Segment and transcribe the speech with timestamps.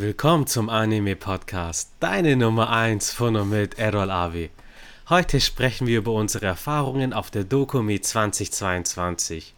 [0.00, 4.48] Willkommen zum Anime Podcast, deine Nummer 1 von und mit Errol Avi.
[5.08, 9.54] Heute sprechen wir über unsere Erfahrungen auf der Dokumi 2022.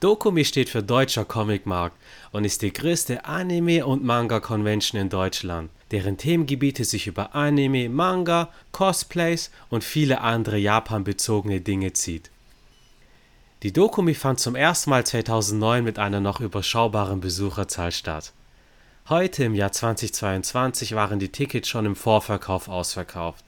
[0.00, 1.94] Dokumi steht für Deutscher Comicmarkt
[2.32, 8.48] und ist die größte Anime- und Manga-Convention in Deutschland, deren Themengebiete sich über Anime, Manga,
[8.72, 12.30] Cosplays und viele andere Japan-bezogene Dinge zieht.
[13.62, 18.32] Die Dokumi fand zum ersten Mal 2009 mit einer noch überschaubaren Besucherzahl statt.
[19.10, 23.42] Heute im Jahr 2022 waren die Tickets schon im Vorverkauf ausverkauft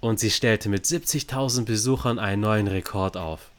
[0.00, 3.50] und sie stellte mit 70.000 Besuchern einen neuen Rekord auf.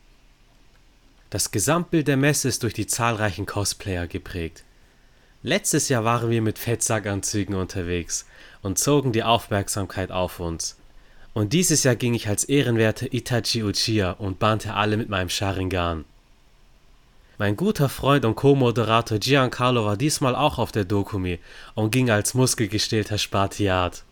[1.30, 4.64] Das Gesamtbild der Messe ist durch die zahlreichen Cosplayer geprägt.
[5.44, 8.26] Letztes Jahr waren wir mit Fettsackanzügen unterwegs
[8.64, 10.76] und zogen die Aufmerksamkeit auf uns.
[11.36, 16.06] Und dieses Jahr ging ich als ehrenwerter Itachi Uchiha und bannte alle mit meinem Sharingan.
[17.40, 21.40] Mein guter Freund und Co-Moderator Giancarlo war diesmal auch auf der Dokumi
[21.74, 24.04] und ging als muskelgestählter Spartiat.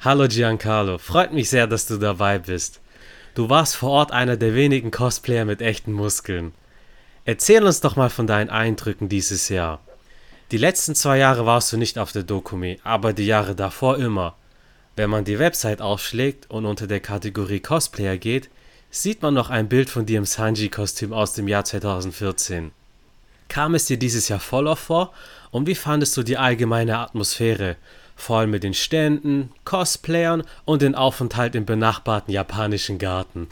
[0.00, 2.80] Hallo Giancarlo, freut mich sehr, dass du dabei bist.
[3.34, 6.52] Du warst vor Ort einer der wenigen Cosplayer mit echten Muskeln.
[7.24, 9.80] Erzähl uns doch mal von deinen Eindrücken dieses Jahr.
[10.50, 14.34] Die letzten zwei Jahre warst du nicht auf der Dokumi, aber die Jahre davor immer.
[14.96, 18.50] Wenn man die Website aufschlägt und unter der Kategorie Cosplayer geht,
[18.90, 22.72] sieht man noch ein Bild von dir im Sanji-Kostüm aus dem Jahr 2014.
[23.48, 25.12] Kam es dir dieses Jahr voller vor
[25.50, 27.76] und wie fandest du die allgemeine Atmosphäre,
[28.16, 33.48] vor allem mit den Ständen, Cosplayern und den Aufenthalt im benachbarten japanischen Garten?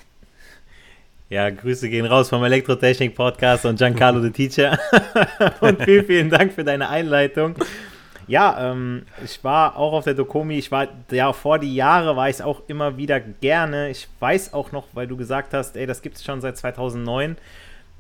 [1.31, 4.79] Ja, Grüße gehen raus vom Elektrotechnik-Podcast und Giancarlo the Teacher.
[5.61, 7.55] und vielen, vielen Dank für deine Einleitung.
[8.29, 10.59] Ja, ähm, ich war auch auf der Dokomi.
[10.59, 13.89] Ich war, ja, vor die Jahre war ich auch immer wieder gerne.
[13.89, 17.37] Ich weiß auch noch, weil du gesagt hast, ey, das gibt es schon seit 2009.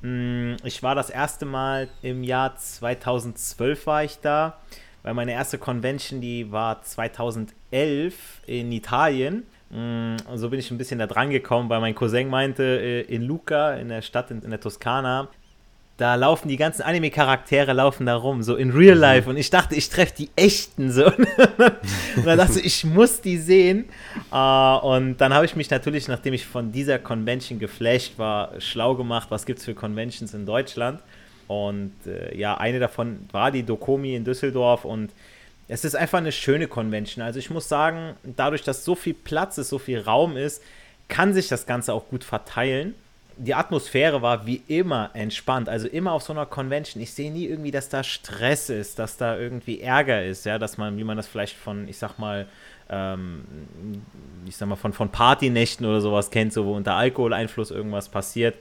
[0.02, 4.58] Mm, ich war das erste Mal im Jahr 2012 war ich da,
[5.02, 9.46] weil meine erste Convention, die war 2011 in Italien.
[9.70, 13.00] Mm, und so bin ich ein bisschen da dran gekommen, weil mein Cousin meinte, äh,
[13.02, 15.28] in Lucca, in der Stadt in der Toskana,
[15.98, 19.00] da laufen die ganzen Anime-Charaktere laufen da rum, so in Real mhm.
[19.00, 19.28] Life.
[19.28, 21.06] Und ich dachte, ich treffe die echten so.
[22.16, 23.86] und dann dachte ich, ich muss die sehen.
[24.32, 28.94] Uh, und dann habe ich mich natürlich, nachdem ich von dieser Convention geflasht war, schlau
[28.94, 31.00] gemacht, was gibt es für Conventions in Deutschland.
[31.48, 35.10] Und äh, ja, eine davon war die Dokomi in Düsseldorf und
[35.66, 37.24] es ist einfach eine schöne Convention.
[37.24, 40.62] Also ich muss sagen, dadurch, dass so viel Platz ist, so viel Raum ist,
[41.08, 42.94] kann sich das Ganze auch gut verteilen
[43.38, 45.68] die Atmosphäre war wie immer entspannt.
[45.68, 47.02] Also immer auf so einer Convention.
[47.02, 50.76] Ich sehe nie irgendwie, dass da Stress ist, dass da irgendwie Ärger ist, ja, dass
[50.76, 52.48] man, wie man das vielleicht von, ich sag mal,
[52.90, 53.44] ähm,
[54.46, 58.56] ich sag mal, von, von Partynächten oder sowas kennt, so wo unter Alkoholeinfluss irgendwas passiert.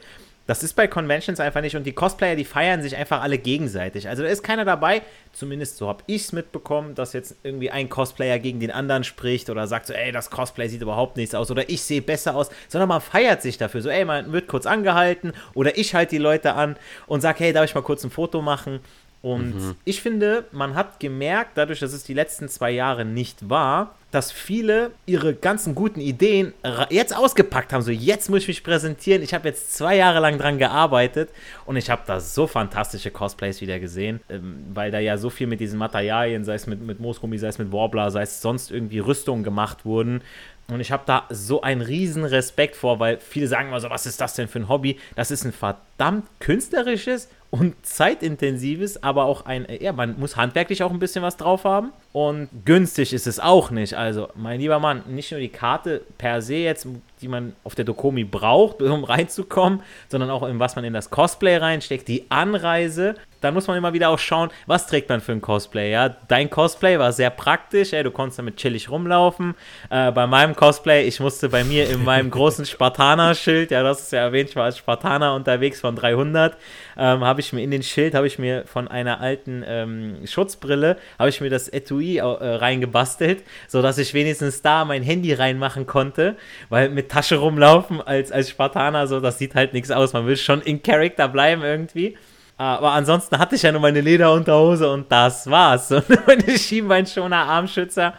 [0.47, 4.07] Das ist bei Conventions einfach nicht und die Cosplayer, die feiern sich einfach alle gegenseitig.
[4.07, 5.01] Also da ist keiner dabei,
[5.33, 9.49] zumindest so habe ich es mitbekommen, dass jetzt irgendwie ein Cosplayer gegen den anderen spricht
[9.49, 12.49] oder sagt so, ey, das Cosplay sieht überhaupt nichts aus oder ich sehe besser aus,
[12.69, 13.81] sondern man feiert sich dafür.
[13.81, 16.77] So, ey, man wird kurz angehalten oder ich halte die Leute an
[17.07, 18.79] und sage, hey, darf ich mal kurz ein Foto machen?
[19.21, 19.75] Und mhm.
[19.83, 24.31] ich finde, man hat gemerkt, dadurch, dass es die letzten zwei Jahre nicht war, dass
[24.31, 26.53] viele ihre ganzen guten Ideen
[26.89, 27.81] jetzt ausgepackt haben.
[27.81, 29.21] So, jetzt muss ich mich präsentieren.
[29.21, 31.29] Ich habe jetzt zwei Jahre lang dran gearbeitet
[31.65, 35.47] und ich habe da so fantastische Cosplays wieder gesehen, ähm, weil da ja so viel
[35.47, 38.71] mit diesen Materialien, sei es mit, mit Moosgummi, sei es mit Warbler, sei es sonst
[38.71, 40.21] irgendwie Rüstungen gemacht wurden.
[40.69, 44.05] Und ich habe da so einen riesen Respekt vor, weil viele sagen immer so, was
[44.05, 44.99] ist das denn für ein Hobby?
[45.15, 50.91] Das ist ein verdammt künstlerisches und zeitintensives, aber auch ein, ja, man muss handwerklich auch
[50.91, 51.91] ein bisschen was drauf haben.
[52.17, 53.93] Und günstig ist es auch nicht.
[53.93, 56.87] Also, mein lieber Mann, nicht nur die Karte per se jetzt,
[57.21, 61.11] die man auf der Dokomi braucht, um reinzukommen, sondern auch in was man in das
[61.11, 63.13] Cosplay reinsteckt, die Anreise.
[63.41, 65.91] Dann muss man immer wieder auch schauen, was trägt man für ein Cosplay.
[65.91, 69.53] Ja, dein Cosplay war sehr praktisch, ja, du konntest damit chillig rumlaufen.
[69.91, 74.11] Äh, bei meinem Cosplay, ich musste bei mir in meinem großen Spartaner-Schild, ja, das ist
[74.11, 76.57] ja erwähnt, ich war als Spartaner unterwegs von 300,
[76.97, 80.97] ähm, habe ich mir in den Schild, habe ich mir von einer alten ähm, Schutzbrille,
[81.19, 86.37] habe ich mir das Etui äh, reingebastelt, sodass ich wenigstens da mein Handy reinmachen konnte,
[86.69, 90.13] weil mit Tasche rumlaufen als, als Spartaner, so, das sieht halt nichts aus.
[90.13, 92.15] Man will schon in Charakter bleiben irgendwie.
[92.57, 95.91] Aber ansonsten hatte ich ja nur meine Lederunterhose und das war's.
[95.91, 98.15] Und meine Schienbeinschoner, Armschützer.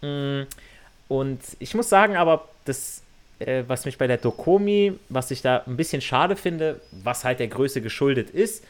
[0.00, 0.42] Mm,
[1.06, 3.02] und ich muss sagen, aber das,
[3.38, 7.38] äh, was mich bei der Dokomi, was ich da ein bisschen schade finde, was halt
[7.38, 8.64] der Größe geschuldet ist,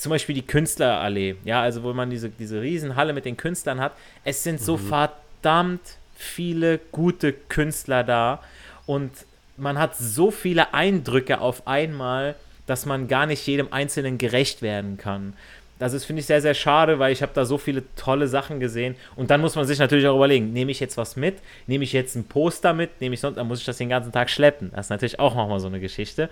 [0.00, 3.92] zum Beispiel die Künstlerallee, ja, also wo man diese, diese Riesenhalle mit den Künstlern hat,
[4.24, 4.88] es sind so mhm.
[4.88, 5.80] verdammt
[6.14, 8.42] viele gute Künstler da
[8.86, 9.10] und
[9.58, 12.34] man hat so viele Eindrücke auf einmal,
[12.66, 15.34] dass man gar nicht jedem Einzelnen gerecht werden kann.
[15.78, 18.60] Das ist, finde ich, sehr, sehr schade, weil ich habe da so viele tolle Sachen
[18.60, 18.96] gesehen.
[19.16, 21.38] Und dann muss man sich natürlich auch überlegen, nehme ich jetzt was mit?
[21.66, 23.00] Nehme ich jetzt ein Poster mit?
[23.00, 24.70] Nehme ich sonst, dann muss ich das den ganzen Tag schleppen.
[24.74, 26.28] Das ist natürlich auch nochmal so eine Geschichte.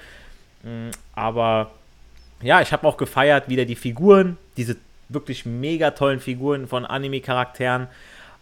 [0.62, 1.70] Mm, aber
[2.40, 4.76] ja, ich habe auch gefeiert, wieder die Figuren, diese
[5.08, 7.88] wirklich mega tollen Figuren von Anime-Charakteren.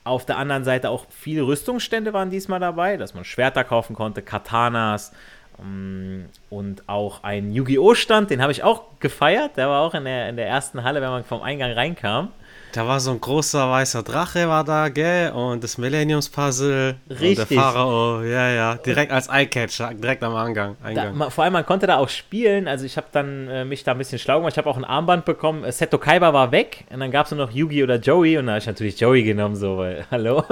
[0.05, 4.23] Auf der anderen Seite auch viele Rüstungsstände waren diesmal dabei, dass man Schwerter kaufen konnte,
[4.23, 5.13] Katanas,
[5.61, 7.95] ähm, und auch ein Yu-Gi-Oh!
[7.95, 9.57] Stand, den habe ich auch gefeiert.
[9.57, 12.31] Der war auch in der, in der ersten Halle, wenn man vom Eingang reinkam.
[12.77, 15.31] Da war so ein großer weißer Drache war da, gell?
[15.33, 16.97] Und das Millenniums-Puzzle.
[17.09, 17.31] Richtig.
[17.31, 18.75] Und der Pharao, ja, ja.
[18.75, 20.77] Direkt als Eyecatcher, direkt am Eingang.
[20.83, 21.19] Eingang.
[21.19, 22.69] Da, vor allem, man konnte da auch spielen.
[22.69, 24.53] Also ich habe dann äh, mich da ein bisschen schlau gemacht.
[24.53, 25.65] Ich habe auch ein Armband bekommen.
[25.65, 26.85] Äh, Seto Kaiba war weg.
[26.91, 28.37] Und dann gab es nur noch Yugi oder Joey.
[28.37, 30.45] Und da habe ich natürlich Joey genommen, so, weil, hallo.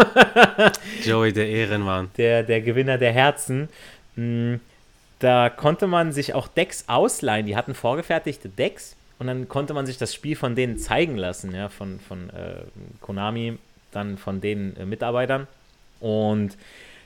[1.04, 2.10] Joey, der Ehrenmann.
[2.16, 3.68] Der, der Gewinner der Herzen.
[4.14, 4.60] Hm
[5.20, 7.46] da konnte man sich auch Decks ausleihen.
[7.46, 11.54] Die hatten vorgefertigte Decks und dann konnte man sich das Spiel von denen zeigen lassen,
[11.54, 12.62] ja, von, von äh,
[13.00, 13.58] Konami,
[13.92, 15.46] dann von den äh, Mitarbeitern.
[16.00, 16.56] Und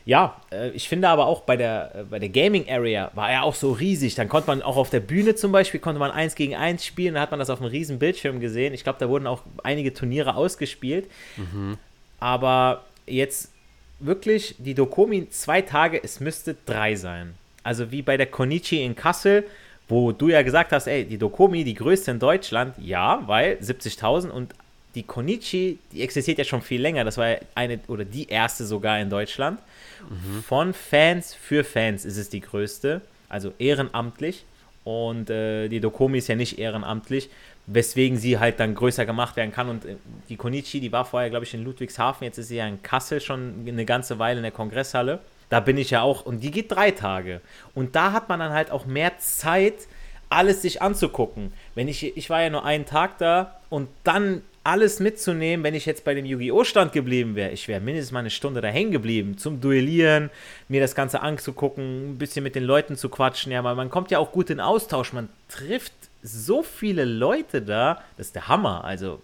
[0.08, 3.42] ja, äh, ich finde aber auch bei der, äh, bei der Gaming Area war er
[3.42, 4.14] auch so riesig.
[4.14, 7.14] Dann konnte man auch auf der Bühne zum Beispiel, konnte man eins gegen eins spielen,
[7.14, 8.72] da hat man das auf einem riesen Bildschirm gesehen.
[8.72, 11.10] Ich glaube, da wurden auch einige Turniere ausgespielt.
[11.36, 11.76] Mhm.
[12.20, 13.52] Aber jetzt
[14.00, 17.34] wirklich die Dokomi zwei Tage, es müsste drei sein.
[17.62, 19.44] Also wie bei der Konichi in Kassel,
[19.88, 24.28] wo du ja gesagt hast, ey, die Dokomi, die größte in Deutschland, ja, weil 70.000
[24.28, 24.54] und
[24.94, 27.04] die Konichi, die existiert ja schon viel länger.
[27.04, 29.60] Das war eine oder die erste sogar in Deutschland.
[30.08, 30.42] Mhm.
[30.42, 34.44] Von Fans für Fans ist es die größte, also ehrenamtlich.
[34.84, 37.28] Und äh, die Dokomi ist ja nicht ehrenamtlich,
[37.66, 39.68] weswegen sie halt dann größer gemacht werden kann.
[39.68, 39.96] Und äh,
[40.28, 43.20] die Konichi, die war vorher, glaube ich, in Ludwigshafen, jetzt ist sie ja in Kassel
[43.20, 45.20] schon eine ganze Weile in der Kongresshalle.
[45.48, 47.40] Da bin ich ja auch, und die geht drei Tage.
[47.74, 49.88] Und da hat man dann halt auch mehr Zeit,
[50.30, 51.52] alles sich anzugucken.
[51.74, 55.86] Wenn ich, ich war ja nur einen Tag da und dann alles mitzunehmen, wenn ich
[55.86, 56.62] jetzt bei dem Yu-Gi-Oh!
[56.64, 57.52] Stand geblieben wäre.
[57.52, 60.28] Ich wäre mindestens mal eine Stunde da hängen geblieben, zum Duellieren,
[60.68, 63.50] mir das Ganze anzugucken, ein bisschen mit den Leuten zu quatschen.
[63.50, 65.14] Ja, weil man kommt ja auch gut in Austausch.
[65.14, 68.02] Man trifft so viele Leute da.
[68.18, 68.84] Das ist der Hammer.
[68.84, 69.22] Also,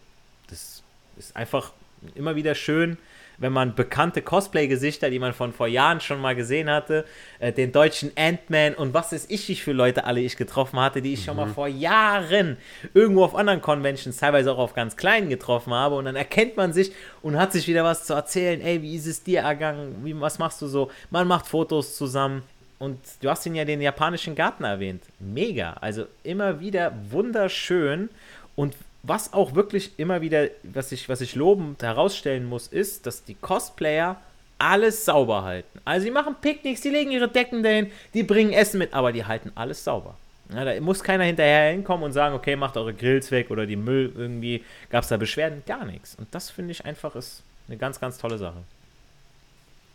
[0.48, 0.82] das
[1.18, 1.72] ist einfach
[2.14, 2.96] immer wieder schön,
[3.38, 7.04] wenn man bekannte Cosplay-Gesichter, die man von vor Jahren schon mal gesehen hatte,
[7.38, 11.02] äh, den deutschen Ant-Man und was ist ich, wie für Leute alle ich getroffen hatte,
[11.02, 11.24] die ich mhm.
[11.24, 11.54] schon mal mhm.
[11.54, 12.56] vor Jahren
[12.92, 16.72] irgendwo auf anderen Conventions, teilweise auch auf ganz kleinen getroffen habe und dann erkennt man
[16.72, 16.92] sich
[17.22, 18.60] und hat sich wieder was zu erzählen.
[18.60, 19.96] Ey, wie ist es dir ergangen?
[20.04, 20.90] Wie, was machst du so?
[21.10, 22.42] Man macht Fotos zusammen.
[22.78, 25.04] Und du hast ihn ja den japanischen Garten erwähnt.
[25.18, 25.74] Mega.
[25.80, 28.10] Also immer wieder wunderschön.
[28.56, 28.74] Und
[29.06, 33.34] was auch wirklich immer wieder, was ich, was ich lobend herausstellen muss, ist, dass die
[33.34, 34.16] Cosplayer
[34.58, 35.80] alles sauber halten.
[35.84, 39.24] Also die machen Picknicks, die legen ihre Decken dahin, die bringen Essen mit, aber die
[39.24, 40.14] halten alles sauber.
[40.52, 43.76] Ja, da muss keiner hinterher hinkommen und sagen, okay, macht eure Grills weg oder die
[43.76, 45.62] Müll irgendwie, gab es da Beschwerden?
[45.66, 46.14] Gar nichts.
[46.16, 48.62] Und das finde ich einfach ist eine ganz, ganz tolle Sache.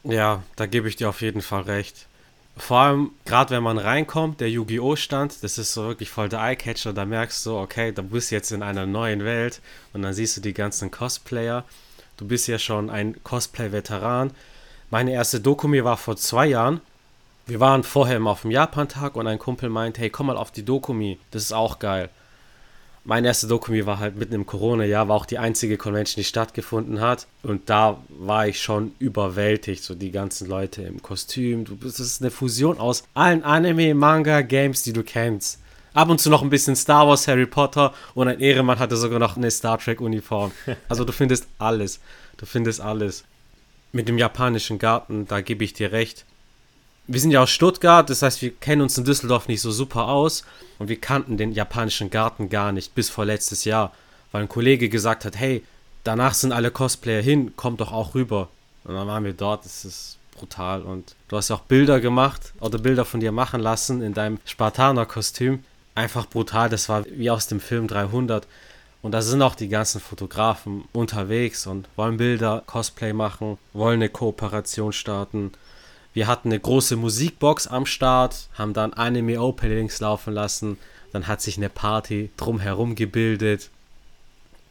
[0.04, 2.08] Ja, da gebe ich dir auf jeden Fall recht
[2.62, 4.96] vor allem, gerade wenn man reinkommt, der Yu-Gi-Oh!
[4.96, 6.94] Stand, das ist so wirklich voll der Eyecatcher.
[6.94, 9.62] Da merkst du, okay, du bist jetzt in einer neuen Welt
[9.94, 11.64] und dann siehst du die ganzen Cosplayer.
[12.18, 14.32] Du bist ja schon ein Cosplay-Veteran.
[14.90, 16.82] Meine erste Doku mir war vor zwei Jahren.
[17.46, 20.52] Wir waren vorher immer auf dem Japan-Tag und ein Kumpel meint, hey, komm mal auf
[20.52, 22.10] die Dokumi, das ist auch geil
[23.04, 27.02] mein erster Dokumi war halt mitten im Corona-Jahr, war auch die einzige Convention, die stattgefunden
[27.02, 27.28] hat.
[27.44, 31.66] Und da war ich schon überwältigt, so die ganzen Leute im Kostüm.
[31.82, 35.60] Das ist eine Fusion aus allen Anime, Manga, Games, die du kennst.
[35.94, 39.20] Ab und zu noch ein bisschen Star Wars, Harry Potter und ein Ehrenmann hatte sogar
[39.20, 40.52] noch eine Star Trek-Uniform.
[40.88, 42.00] Also du findest alles.
[42.38, 43.24] Du findest alles.
[43.92, 46.26] Mit dem japanischen Garten, da gebe ich dir recht
[47.12, 50.10] wir sind ja aus Stuttgart, das heißt, wir kennen uns in Düsseldorf nicht so super
[50.10, 50.44] aus
[50.78, 53.92] und wir kannten den japanischen Garten gar nicht bis vor letztes Jahr,
[54.32, 55.64] weil ein Kollege gesagt hat, hey,
[56.04, 58.50] danach sind alle Cosplayer hin, kommt doch auch rüber.
[58.84, 62.54] Und dann waren wir dort, das ist brutal und du hast ja auch Bilder gemacht
[62.60, 65.64] oder Bilder von dir machen lassen in deinem Spartaner-Kostüm.
[65.96, 68.46] Einfach brutal, das war wie aus dem Film 300.
[69.02, 74.10] Und da sind auch die ganzen Fotografen unterwegs und wollen Bilder, Cosplay machen, wollen eine
[74.10, 75.52] Kooperation starten.
[76.14, 80.78] Wir hatten eine große Musikbox am Start, haben dann Anime-Openings laufen lassen.
[81.12, 83.70] Dann hat sich eine Party drumherum gebildet.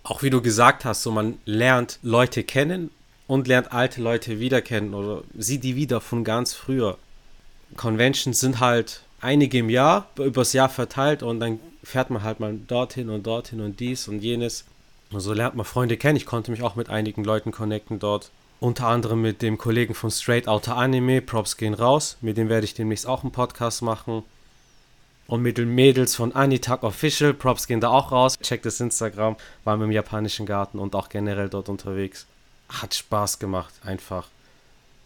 [0.02, 2.90] Auch wie du gesagt hast, so man lernt Leute kennen
[3.26, 6.97] und lernt alte Leute wieder kennen oder sieht die wieder von ganz früher.
[7.76, 12.59] Conventions sind halt einige im Jahr, übers Jahr verteilt und dann fährt man halt mal
[12.66, 14.64] dorthin und dorthin und dies und jenes.
[15.11, 16.16] Und so lernt man Freunde kennen.
[16.16, 18.30] Ich konnte mich auch mit einigen Leuten connecten dort.
[18.61, 22.17] Unter anderem mit dem Kollegen von Straight Outta Anime, Props gehen raus.
[22.21, 24.25] Mit dem werde ich demnächst auch einen Podcast machen.
[25.29, 27.35] und mit den Mädels von Anitak Official.
[27.35, 28.38] Props gehen da auch raus.
[28.41, 29.37] Checkt das Instagram.
[29.62, 32.27] Waren wir im japanischen Garten und auch generell dort unterwegs.
[32.69, 34.29] Hat Spaß gemacht, einfach.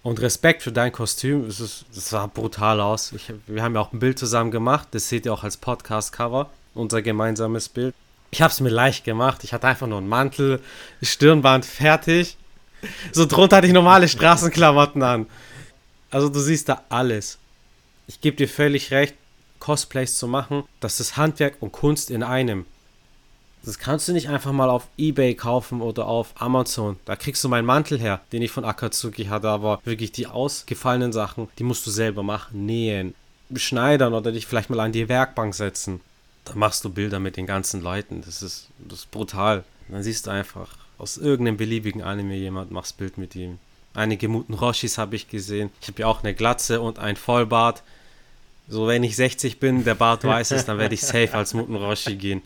[0.04, 1.44] Und Respekt für dein Kostüm.
[1.46, 3.12] Es ist, das sah brutal aus.
[3.12, 4.88] Ich, wir haben ja auch ein Bild zusammen gemacht.
[4.92, 6.50] Das seht ihr auch als Podcast-Cover.
[6.74, 7.94] Unser gemeinsames Bild.
[8.30, 9.44] Ich habe es mir leicht gemacht.
[9.44, 10.60] Ich hatte einfach nur einen Mantel,
[11.02, 12.38] Stirnband fertig.
[13.12, 15.26] So drunter hatte ich normale Straßenklamotten an.
[16.10, 17.38] Also du siehst da alles.
[18.06, 19.14] Ich gebe dir völlig recht,
[19.58, 22.66] Cosplays zu machen, das ist Handwerk und Kunst in einem.
[23.64, 26.96] Das kannst du nicht einfach mal auf Ebay kaufen oder auf Amazon.
[27.04, 31.12] Da kriegst du meinen Mantel her, den ich von Akatsuki hatte, aber wirklich die ausgefallenen
[31.12, 33.14] Sachen, die musst du selber machen, nähen,
[33.54, 36.00] schneidern oder dich vielleicht mal an die Werkbank setzen.
[36.44, 38.22] Da machst du Bilder mit den ganzen Leuten.
[38.26, 39.62] Das ist, das ist brutal.
[39.88, 43.58] Dann siehst du einfach aus irgendeinem beliebigen Anime jemand, machst Bild mit ihm.
[43.92, 45.70] Einige Muten Roshis habe ich gesehen.
[45.80, 47.82] Ich habe ja auch eine Glatze und ein Vollbart.
[48.68, 51.74] So, wenn ich 60 bin, der Bart weiß es, dann werde ich safe als Muten
[51.74, 52.40] Roshi gehen.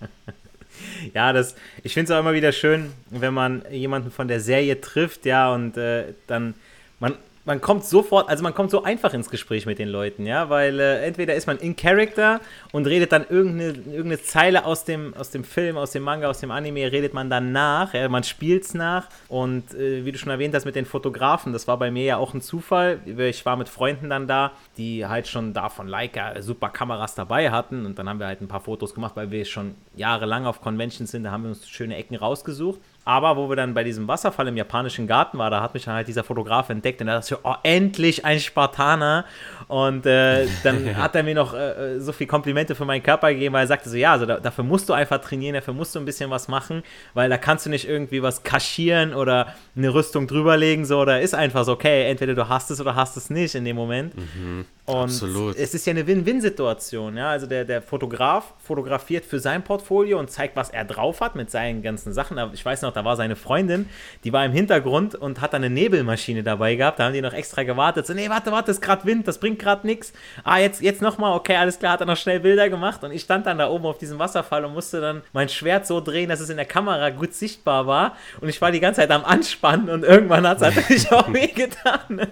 [1.14, 4.80] ja, das, ich finde es auch immer wieder schön, wenn man jemanden von der Serie
[4.80, 6.54] trifft, ja, und äh, dann,
[7.00, 7.16] man,
[7.50, 10.78] man kommt sofort, also man kommt so einfach ins Gespräch mit den Leuten, ja, weil
[10.78, 12.40] äh, entweder ist man in Character
[12.70, 16.38] und redet dann irgendeine, irgendeine Zeile aus dem, aus dem Film, aus dem Manga, aus
[16.38, 20.30] dem Anime, redet man dann nach, ja, man es nach und äh, wie du schon
[20.30, 23.56] erwähnt hast mit den Fotografen, das war bei mir ja auch ein Zufall, ich war
[23.56, 27.98] mit Freunden dann da, die halt schon da von Leica super Kameras dabei hatten und
[27.98, 31.24] dann haben wir halt ein paar Fotos gemacht, weil wir schon jahrelang auf Conventions sind,
[31.24, 32.78] da haben wir uns schöne Ecken rausgesucht
[33.10, 35.94] aber wo wir dann bei diesem Wasserfall im japanischen Garten waren, da hat mich dann
[35.94, 39.24] halt dieser Fotograf entdeckt und er dachte, oh, endlich ein Spartaner.
[39.66, 43.32] Und äh, dann hat er mir noch äh, äh, so viel Komplimente für meinen Körper
[43.32, 45.92] gegeben, weil er sagte so, ja, also da, dafür musst du einfach trainieren, dafür musst
[45.96, 49.92] du ein bisschen was machen, weil da kannst du nicht irgendwie was kaschieren oder eine
[49.92, 53.28] Rüstung drüberlegen, so, oder ist einfach so, okay, entweder du hast es oder hast es
[53.28, 54.16] nicht in dem Moment.
[54.16, 54.66] Mhm.
[54.86, 55.56] Und Absolut.
[55.56, 57.30] es ist ja eine Win-Win-Situation, ja.
[57.30, 61.50] Also der, der Fotograf fotografiert für sein Portfolio und zeigt, was er drauf hat mit
[61.50, 62.38] seinen ganzen Sachen.
[62.54, 63.88] Ich weiß noch, da war seine Freundin,
[64.24, 66.98] die war im Hintergrund und hat dann eine Nebelmaschine dabei gehabt.
[66.98, 68.06] Da haben die noch extra gewartet.
[68.06, 70.12] So, nee, warte, warte, ist gerade Wind, das bringt gerade nichts.
[70.42, 73.04] Ah, jetzt, jetzt nochmal, okay, alles klar, hat er noch schnell Bilder gemacht.
[73.04, 76.00] Und ich stand dann da oben auf diesem Wasserfall und musste dann mein Schwert so
[76.00, 78.16] drehen, dass es in der Kamera gut sichtbar war.
[78.40, 82.26] Und ich war die ganze Zeit am Anspannen und irgendwann hat es natürlich auch wehgetan.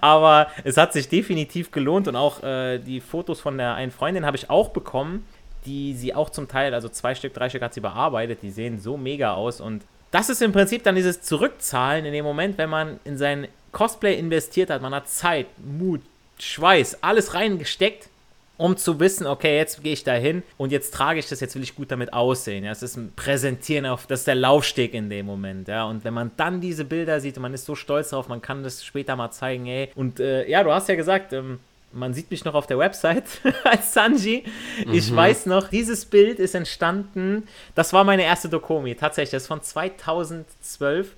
[0.00, 3.92] Aber es hat sich definitiv gelohnt gelohnt und auch äh, die Fotos von der einen
[3.92, 5.24] Freundin habe ich auch bekommen,
[5.66, 8.78] die sie auch zum Teil, also zwei Stück, drei Stück hat sie bearbeitet, die sehen
[8.78, 12.70] so mega aus und das ist im Prinzip dann dieses Zurückzahlen in dem Moment, wenn
[12.70, 16.02] man in sein Cosplay investiert hat, man hat Zeit, Mut,
[16.38, 18.08] Schweiß, alles reingesteckt
[18.56, 21.54] um zu wissen, okay, jetzt gehe ich da hin und jetzt trage ich das, jetzt
[21.56, 22.64] will ich gut damit aussehen.
[22.64, 25.68] Ja, es ist ein Präsentieren auf, das ist der Laufsteg in dem Moment.
[25.68, 28.62] Ja, und wenn man dann diese Bilder sieht man ist so stolz darauf, man kann
[28.62, 29.90] das später mal zeigen, ey.
[29.94, 31.58] Und äh, ja, du hast ja gesagt, ähm,
[31.94, 33.24] man sieht mich noch auf der Website
[33.64, 34.44] als Sanji.
[34.92, 35.16] Ich mhm.
[35.16, 39.62] weiß noch, dieses Bild ist entstanden, das war meine erste Dokomi, tatsächlich, das ist von
[39.62, 41.14] 2012.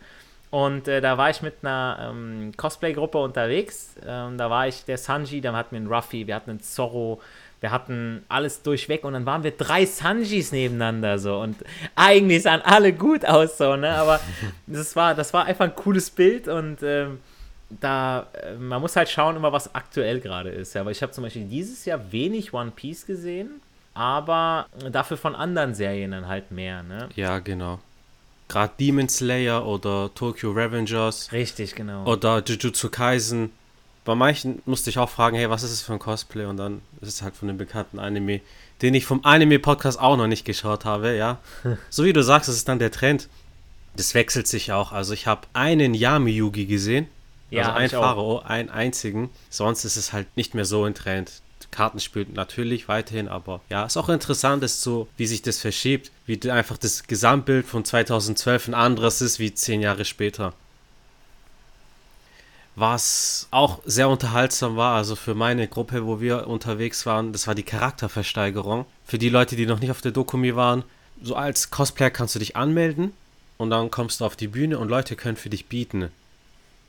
[0.51, 3.97] Und äh, da war ich mit einer ähm, Cosplay-Gruppe unterwegs.
[4.07, 7.21] Ähm, da war ich der Sanji, dann hatten wir einen Ruffy, wir hatten einen Zorro,
[7.61, 11.57] wir hatten alles durchweg und dann waren wir drei Sanjis nebeneinander so und
[11.95, 13.95] eigentlich sahen alle gut aus so, ne?
[13.97, 14.21] Aber
[14.67, 17.19] das war, das war einfach ein cooles Bild und ähm,
[17.71, 20.75] da, äh, man muss halt schauen immer, was aktuell gerade ist.
[20.75, 23.61] Ja, aber ich habe zum Beispiel dieses Jahr wenig One Piece gesehen,
[23.95, 27.09] aber dafür von anderen Serien dann halt mehr, ne?
[27.17, 27.81] Ja, genau.
[28.49, 31.33] Gerade Demon Slayer oder Tokyo Revengers.
[31.33, 32.05] Richtig, genau.
[32.05, 33.51] Oder Jujutsu Kaisen.
[34.05, 36.45] Bei manchen musste ich auch fragen, hey, was ist das für ein Cosplay?
[36.45, 38.41] Und dann ist es halt von dem bekannten Anime,
[38.83, 41.39] den ich vom Anime-Podcast auch noch nicht geschaut habe, ja.
[41.91, 43.29] so wie du sagst, das ist dann der Trend.
[43.97, 44.93] Das wechselt sich auch.
[44.93, 47.09] Also ich habe einen Yami-Yugi gesehen.
[47.51, 49.31] Ja, also ein Fahrer, einen einzigen.
[49.51, 51.43] Sonst ist es halt nicht mehr so ein Trend.
[51.71, 56.11] Karten spielt natürlich weiterhin, aber ja, ist auch interessant, ist so, wie sich das verschiebt,
[56.25, 60.55] wie einfach das Gesamtbild von 2012 ein anderes ist wie zehn Jahre später.
[62.77, 67.55] Was auch sehr unterhaltsam war, also für meine Gruppe, wo wir unterwegs waren, das war
[67.55, 68.85] die Charakterversteigerung.
[69.07, 70.85] Für die Leute, die noch nicht auf der Dokumi waren,
[71.23, 73.13] so als Cosplayer kannst du dich anmelden
[73.57, 76.11] und dann kommst du auf die Bühne und Leute können für dich bieten.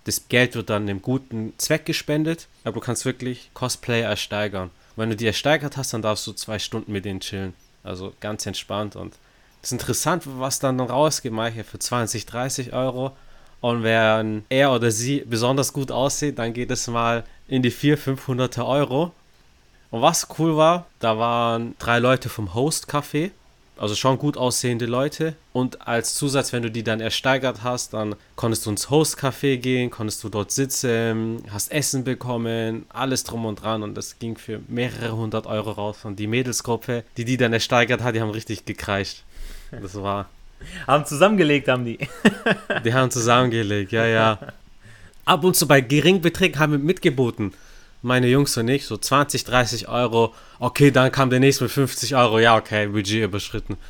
[0.08, 4.72] Das Geld wird dann dem guten Zweck gespendet, aber du kannst wirklich Cosplayer ersteigern.
[4.96, 7.54] Wenn du die ersteigert hast, dann darfst du zwei Stunden mit denen chillen.
[7.84, 9.16] Also ganz entspannt und
[9.62, 13.18] es ist interessant, was dann rausgeht, manche für 20, 30 Euro.
[13.60, 18.02] Und wenn er oder sie besonders gut aussieht, dann geht es mal in die 400,
[18.02, 19.12] 500 Euro.
[19.92, 23.32] Und was cool war, da waren drei Leute vom Host Café.
[23.80, 25.36] Also schon gut aussehende Leute.
[25.54, 29.90] Und als Zusatz, wenn du die dann ersteigert hast, dann konntest du ins Host-Café gehen,
[29.90, 33.84] konntest du dort sitzen, hast Essen bekommen, alles drum und dran.
[33.84, 36.00] Und das ging für mehrere hundert Euro raus.
[36.04, 39.24] Und die Mädelsgruppe, die die dann ersteigert hat, die haben richtig gekreischt.
[39.72, 40.30] Das war.
[40.88, 42.00] haben zusammengelegt, haben die.
[42.86, 44.40] die haben zusammengelegt, ja, ja.
[45.26, 47.54] Ab und zu bei geringen Beträgen haben wir mitgeboten
[48.02, 50.34] meine Jungs und ich, so 20, 30 Euro.
[50.60, 52.40] Okay, dann kam der nächste mit 50 Euro.
[52.40, 53.78] Ja, okay, Budget überschritten.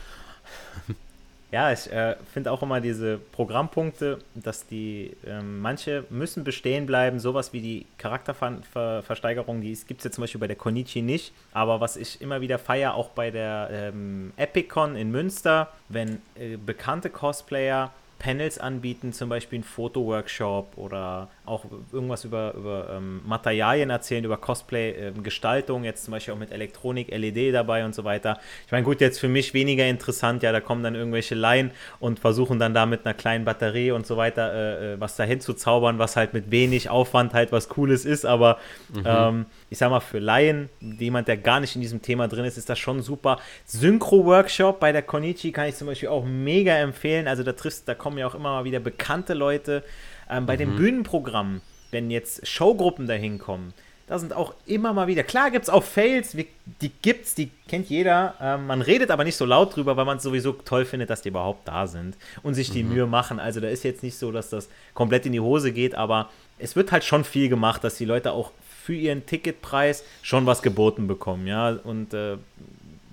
[1.49, 7.21] Ja, ich äh, finde auch immer diese Programmpunkte, dass die, äh, manche müssen bestehen bleiben,
[7.21, 11.79] sowas wie die Charakterversteigerung, die gibt es ja zum Beispiel bei der Konichi nicht, aber
[11.79, 17.09] was ich immer wieder feiere, auch bei der ähm, Epicon in Münster, wenn äh, bekannte
[17.09, 24.23] Cosplayer Panels anbieten, zum Beispiel einen Fotoworkshop oder auch irgendwas über, über ähm, Materialien erzählen,
[24.23, 28.39] über Cosplay-Gestaltung, ähm, jetzt zum Beispiel auch mit Elektronik, LED dabei und so weiter.
[28.65, 32.19] Ich meine, gut, jetzt für mich weniger interessant, ja, da kommen dann irgendwelche Laien und
[32.19, 35.53] versuchen dann da mit einer kleinen Batterie und so weiter äh, äh was dahin zu
[35.53, 38.57] zaubern, was halt mit wenig Aufwand halt was Cooles ist, aber
[38.93, 39.03] mhm.
[39.05, 42.57] ähm, ich sag mal, für Laien, jemand, der gar nicht in diesem Thema drin ist,
[42.57, 43.39] ist das schon super.
[43.65, 47.27] Synchro-Workshop bei der Konichi kann ich zum Beispiel auch mega empfehlen.
[47.27, 49.83] Also da triffst, da kommen ja auch immer mal wieder bekannte Leute.
[50.29, 50.59] Ähm, bei mhm.
[50.59, 53.73] den Bühnenprogrammen, wenn jetzt Showgruppen dahin kommen,
[54.07, 55.23] da sind auch immer mal wieder.
[55.23, 56.35] Klar gibt es auch Fails,
[56.81, 58.35] die gibt's, die kennt jeder.
[58.41, 61.21] Ähm, man redet aber nicht so laut drüber, weil man es sowieso toll findet, dass
[61.21, 62.93] die überhaupt da sind und sich die mhm.
[62.93, 63.39] Mühe machen.
[63.39, 66.77] Also da ist jetzt nicht so, dass das komplett in die Hose geht, aber es
[66.77, 71.07] wird halt schon viel gemacht, dass die Leute auch für ihren Ticketpreis schon was geboten
[71.07, 71.71] bekommen, ja.
[71.71, 72.37] Und äh,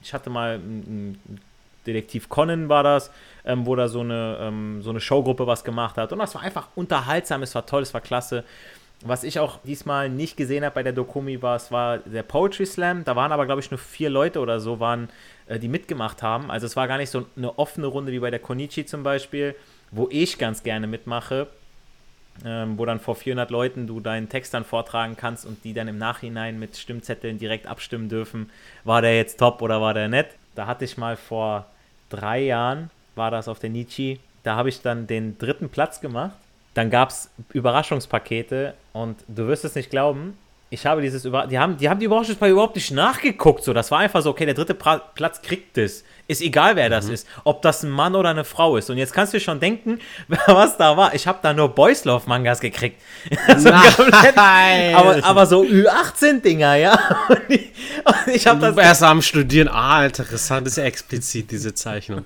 [0.01, 1.19] ich hatte mal ein,
[1.87, 3.11] Detektiv Conan war das,
[3.45, 6.13] ähm, wo da so eine, ähm, so eine Showgruppe was gemacht hat.
[6.13, 8.45] Und das war einfach unterhaltsam, es war toll, es war klasse.
[9.03, 12.65] Was ich auch diesmal nicht gesehen habe bei der Dokumi war, es war der Poetry
[12.65, 13.05] Slam.
[13.05, 15.09] Da waren aber, glaube ich, nur vier Leute oder so, waren,
[15.47, 16.51] äh, die mitgemacht haben.
[16.51, 19.55] Also es war gar nicht so eine offene Runde wie bei der Konichi zum Beispiel,
[19.91, 21.49] wo ich ganz gerne mitmache
[22.45, 25.89] ähm, wo dann vor 400 Leuten du deinen Text dann vortragen kannst und die dann
[25.89, 28.51] im Nachhinein mit Stimmzetteln direkt abstimmen dürfen,
[28.83, 30.29] war der jetzt top oder war der nett.
[30.55, 31.67] Da hatte ich mal vor
[32.15, 36.37] drei Jahren, war das auf der Nietzsche, da habe ich dann den dritten Platz gemacht.
[36.75, 40.37] Dann gab es Überraschungspakete und du wirst es nicht glauben,
[40.71, 43.73] ich habe dieses Über die haben die haben die Überraschungspaket überhaupt nicht nachgeguckt so.
[43.73, 47.07] Das war einfach so okay der dritte pra Platz kriegt es ist egal, wer das
[47.07, 47.15] mhm.
[47.15, 47.27] ist.
[47.45, 48.89] Ob das ein Mann oder eine Frau ist.
[48.89, 50.01] Und jetzt kannst du schon denken,
[50.47, 51.15] was da war.
[51.15, 53.01] Ich habe da nur Boys Love Mangas gekriegt.
[53.59, 54.95] so Nein.
[54.95, 56.99] aber, aber so Ü18-Dinger, ja.
[57.29, 57.73] Und ich,
[58.05, 58.77] und ich habe das.
[58.77, 59.69] Erst am Studieren.
[59.69, 62.25] Ah, interessant, ist ja explizit, diese Zeichnung.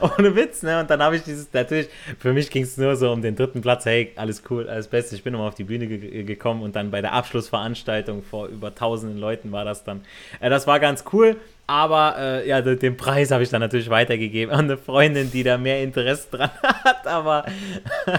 [0.00, 0.80] Ohne Witz, ne?
[0.80, 3.60] Und dann habe ich dieses, natürlich, für mich ging es nur so um den dritten
[3.60, 3.84] Platz.
[3.84, 5.16] Hey, alles cool, alles Beste.
[5.16, 8.74] Ich bin nochmal auf die Bühne ge gekommen und dann bei der Abschlussveranstaltung vor über
[8.74, 10.02] tausenden Leuten war das dann.
[10.38, 11.36] Äh, das war ganz cool.
[11.70, 15.56] Aber äh, ja, den Preis habe ich dann natürlich weitergegeben an eine Freundin, die da
[15.56, 17.06] mehr Interesse dran hat.
[17.06, 17.46] Aber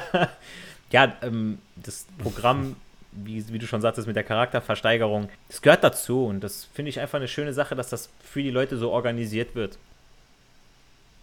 [0.91, 2.77] ja, ähm, das Programm,
[3.11, 6.27] wie, wie du schon sagtest, mit der Charakterversteigerung, das gehört dazu.
[6.27, 9.53] Und das finde ich einfach eine schöne Sache, dass das für die Leute so organisiert
[9.53, 9.77] wird.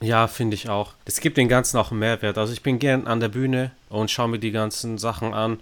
[0.03, 0.93] Ja, finde ich auch.
[1.07, 2.37] Es gibt den Ganzen auch einen Mehrwert.
[2.37, 5.61] Also ich bin gern an der Bühne und schaue mir die ganzen Sachen an.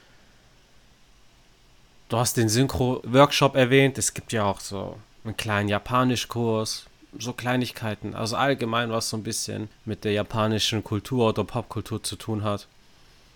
[2.08, 3.98] Du hast den Synchro-Workshop erwähnt.
[3.98, 4.96] Es gibt ja auch so
[5.26, 6.86] einen kleinen Japanischkurs,
[7.18, 8.14] so Kleinigkeiten.
[8.14, 12.66] Also allgemein, was so ein bisschen mit der japanischen Kultur oder Popkultur zu tun hat.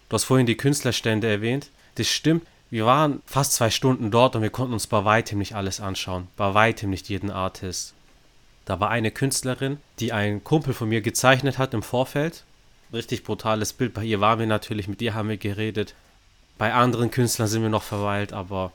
[0.08, 1.70] Du hast vorhin die Künstlerstände erwähnt.
[1.96, 2.46] Das stimmt.
[2.70, 6.28] Wir waren fast zwei Stunden dort und wir konnten uns bei weitem nicht alles anschauen.
[6.36, 7.94] Bei weitem nicht jeden Artist.
[8.64, 12.44] Da war eine Künstlerin, die ein Kumpel von mir gezeichnet hat im Vorfeld.
[12.92, 13.94] Richtig brutales Bild.
[13.94, 15.94] Bei ihr waren wir natürlich, mit ihr haben wir geredet.
[16.58, 18.72] Bei anderen Künstlern sind wir noch verweilt, aber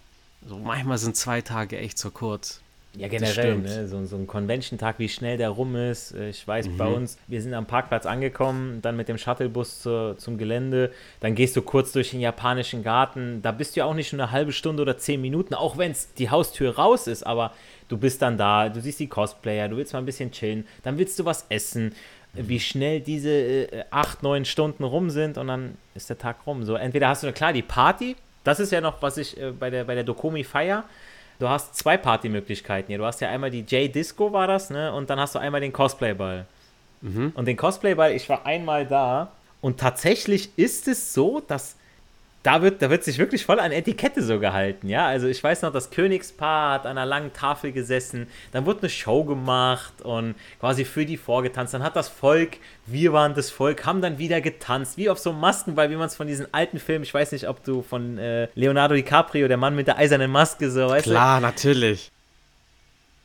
[0.48, 2.62] so manchmal sind zwei Tage echt so kurz.
[2.98, 3.88] Ja, generell, ne?
[3.88, 6.14] so, so ein Convention-Tag, wie schnell der rum ist.
[6.16, 6.78] Ich weiß, mhm.
[6.78, 11.36] bei uns, wir sind am Parkplatz angekommen, dann mit dem Shuttlebus zur, zum Gelände, dann
[11.36, 13.42] gehst du kurz durch den japanischen Garten.
[13.42, 15.92] Da bist du ja auch nicht nur eine halbe Stunde oder zehn Minuten, auch wenn
[15.92, 17.52] es die Haustür raus ist, aber
[17.88, 20.98] du bist dann da, du siehst die Cosplayer, du willst mal ein bisschen chillen, dann
[20.98, 21.94] willst du was essen.
[22.34, 22.50] Mhm.
[22.50, 26.64] Wie schnell diese äh, acht, neun Stunden rum sind und dann ist der Tag rum.
[26.64, 29.70] So, entweder hast du, klar, die Party, das ist ja noch, was ich äh, bei
[29.70, 30.86] der, bei der Dokomi feier
[31.40, 32.98] du hast zwei Partymöglichkeiten hier.
[32.98, 34.94] Du hast ja einmal die J-Disco war das, ne?
[34.94, 36.46] Und dann hast du einmal den Cosplay-Ball.
[37.02, 37.34] Mhm.
[37.36, 41.76] Und den Cosplay-Ball, ich war einmal da und tatsächlich ist es so, dass
[42.46, 45.08] da wird, da wird sich wirklich voll an Etikette so gehalten, ja.
[45.08, 48.90] Also ich weiß noch, das Königspaar hat an einer langen Tafel gesessen, dann wurde eine
[48.90, 51.74] Show gemacht und quasi für die vorgetanzt.
[51.74, 55.32] Dann hat das Volk, wir waren das Volk, haben dann wieder getanzt, wie auf so
[55.32, 58.20] einem Maskenball, wie man es von diesen alten Filmen, ich weiß nicht, ob du von
[58.20, 61.48] äh, Leonardo DiCaprio, der Mann mit der eisernen Maske, so, weißt Klar, du?
[61.48, 62.12] natürlich.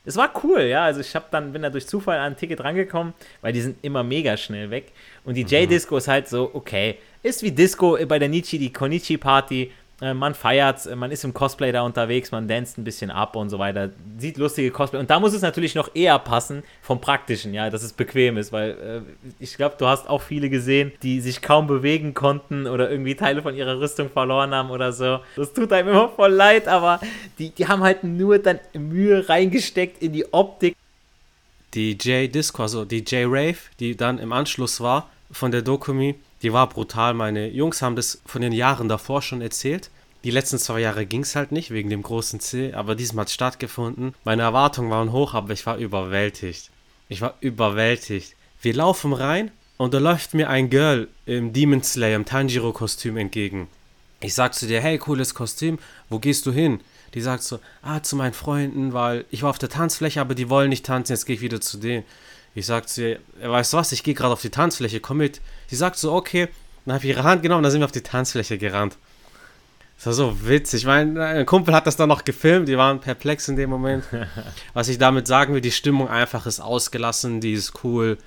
[0.03, 0.85] Es war cool, ja.
[0.85, 3.77] Also ich habe dann, bin da durch Zufall an ein Ticket rangekommen, weil die sind
[3.83, 4.91] immer mega schnell weg.
[5.23, 9.71] Und die J-Disco ist halt so, okay, ist wie Disco bei der Nietzsche, die Konichi-Party.
[10.01, 13.35] Äh, man feiert, äh, man ist im Cosplay da unterwegs, man danst ein bisschen ab
[13.35, 14.99] und so weiter, sieht lustige Cosplay.
[14.99, 18.51] Und da muss es natürlich noch eher passen vom Praktischen, ja, dass es bequem ist,
[18.51, 19.01] weil äh,
[19.39, 23.43] ich glaube, du hast auch viele gesehen, die sich kaum bewegen konnten oder irgendwie Teile
[23.43, 25.19] von ihrer Rüstung verloren haben oder so.
[25.35, 26.99] Das tut einem immer voll leid, aber
[27.37, 30.75] die, die haben halt nur dann Mühe reingesteckt in die Optik.
[31.75, 36.67] Die J-Disco, also die J-Rave, die dann im Anschluss war von der Dokumi, die war
[36.67, 37.13] brutal.
[37.13, 39.89] Meine Jungs haben das von den Jahren davor schon erzählt.
[40.23, 43.29] Die letzten zwei Jahre ging es halt nicht wegen dem großen C, aber diesmal hat
[43.29, 44.13] es stattgefunden.
[44.23, 46.69] Meine Erwartungen waren hoch, aber ich war überwältigt.
[47.09, 48.35] Ich war überwältigt.
[48.61, 53.67] Wir laufen rein und da läuft mir ein Girl im Demon Slayer, im Tanjiro-Kostüm entgegen.
[54.19, 56.81] Ich sag zu dir, hey, cooles Kostüm, wo gehst du hin?
[57.15, 60.49] Die sagt so, ah, zu meinen Freunden, weil ich war auf der Tanzfläche, aber die
[60.49, 62.03] wollen nicht tanzen, jetzt gehe ich wieder zu denen.
[62.53, 65.41] Ich sag zu ihr, weißt du was, ich gehe gerade auf die Tanzfläche, komm mit.
[65.71, 66.49] Sie sagt so, okay.
[66.85, 68.97] Dann habe ich ihre Hand genommen und dann sind wir auf die Tanzfläche gerannt.
[69.95, 70.85] Das war so witzig.
[70.85, 74.03] Mein, mein Kumpel hat das dann noch gefilmt, die waren perplex in dem Moment.
[74.73, 78.17] Was ich damit sagen will, die Stimmung einfach ist ausgelassen, die ist cool.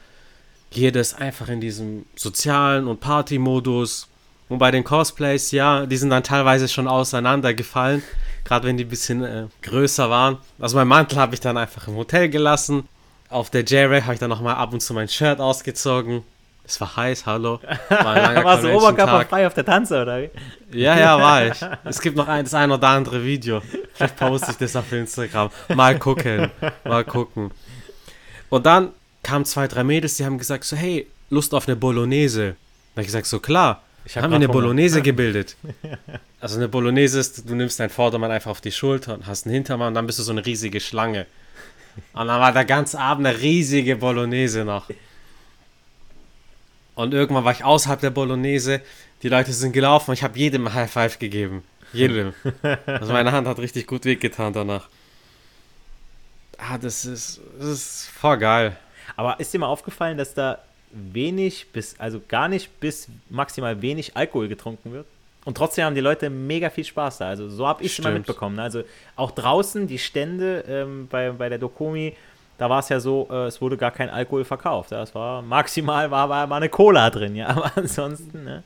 [0.70, 4.09] Jeder ist einfach in diesem sozialen und Party-Modus.
[4.48, 8.02] Und bei den Cosplays, ja, die sind dann teilweise schon auseinandergefallen,
[8.44, 10.38] gerade wenn die ein bisschen äh, größer waren.
[10.59, 12.88] Also mein Mantel habe ich dann einfach im Hotel gelassen.
[13.28, 16.22] Auf der J-Ray habe ich dann nochmal ab und zu mein Shirt ausgezogen.
[16.66, 17.61] Es war heiß, hallo.
[17.90, 20.31] War Warst du oberkörperfrei auf der Tanze, oder wie?
[20.72, 21.61] Ja, ja, war ich.
[21.85, 23.61] Es gibt noch ein, das ein oder andere Video.
[23.92, 25.50] Vielleicht poste ich das auf Instagram.
[25.74, 26.50] Mal gucken.
[26.85, 27.50] Mal gucken.
[28.48, 28.90] Und dann
[29.22, 32.57] kamen zwei, drei Mädels, die haben gesagt so, hey, Lust auf eine Bolognese.
[32.94, 33.83] Da habe ich gesagt, so klar.
[34.07, 35.57] Ich hab haben wir eine Bolognese gebildet.
[36.40, 39.55] Also eine Bolognese ist, du nimmst deinen Vordermann einfach auf die Schulter und hast einen
[39.55, 41.24] Hintermann und dann bist du so eine riesige Schlange.
[42.12, 44.90] Und dann war der ganze Abend eine riesige Bolognese noch.
[46.94, 48.80] Und irgendwann war ich außerhalb der Bolognese.
[49.22, 51.64] Die Leute sind gelaufen ich habe jedem High Five gegeben.
[51.92, 52.35] Jedem.
[52.87, 54.88] also meine Hand hat richtig gut wehgetan danach.
[56.59, 58.76] Ah, das ist, das ist voll geil.
[59.16, 60.59] Aber ist dir mal aufgefallen, dass da
[60.90, 65.07] wenig bis, also gar nicht bis maximal wenig Alkohol getrunken wird?
[65.44, 67.28] Und trotzdem haben die Leute mega viel Spaß da.
[67.28, 68.59] Also so habe ich es immer mitbekommen.
[68.59, 68.83] Also
[69.14, 72.16] auch draußen die Stände ähm, bei, bei der Dokomi,
[72.58, 74.90] da war es ja so, äh, es wurde gar kein Alkohol verkauft.
[74.90, 75.02] Ja.
[75.02, 77.48] Es war maximal war, war mal eine Cola drin, ja.
[77.56, 78.62] Aber ansonsten, ne?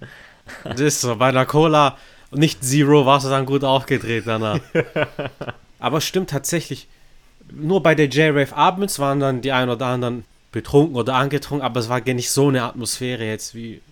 [0.65, 1.97] Das ist so, bei einer Cola
[2.31, 4.61] nicht Zero warst du dann gut aufgedreht danach.
[5.79, 6.89] Aber stimmt tatsächlich,
[7.51, 11.79] nur bei der J-Rave abends waren dann die ein oder anderen betrunken oder angetrunken, aber
[11.81, 13.83] es war gar nicht so eine Atmosphäre jetzt wie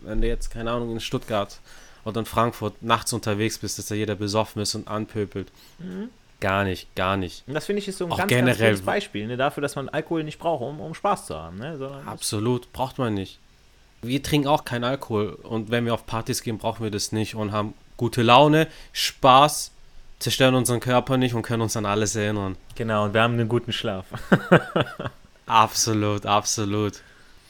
[0.00, 1.58] wenn du jetzt, keine Ahnung, in Stuttgart
[2.04, 5.50] oder in Frankfurt nachts unterwegs bist, dass da jeder besoffen ist und anpöbelt.
[5.78, 6.08] Mhm.
[6.40, 7.42] Gar nicht, gar nicht.
[7.48, 9.74] Und das finde ich ist so ein Auch ganz, generell, ganz Beispiel ne, dafür, dass
[9.74, 11.58] man Alkohol nicht braucht, um, um Spaß zu haben.
[11.58, 13.38] Ne, absolut, braucht man nicht.
[14.02, 17.34] Wir trinken auch keinen Alkohol und wenn wir auf Partys gehen, brauchen wir das nicht
[17.34, 19.72] und haben gute Laune, Spaß,
[20.20, 22.56] zerstören unseren Körper nicht und können uns an alles erinnern.
[22.76, 24.06] Genau, und wir haben einen guten Schlaf.
[25.46, 27.00] absolut, absolut.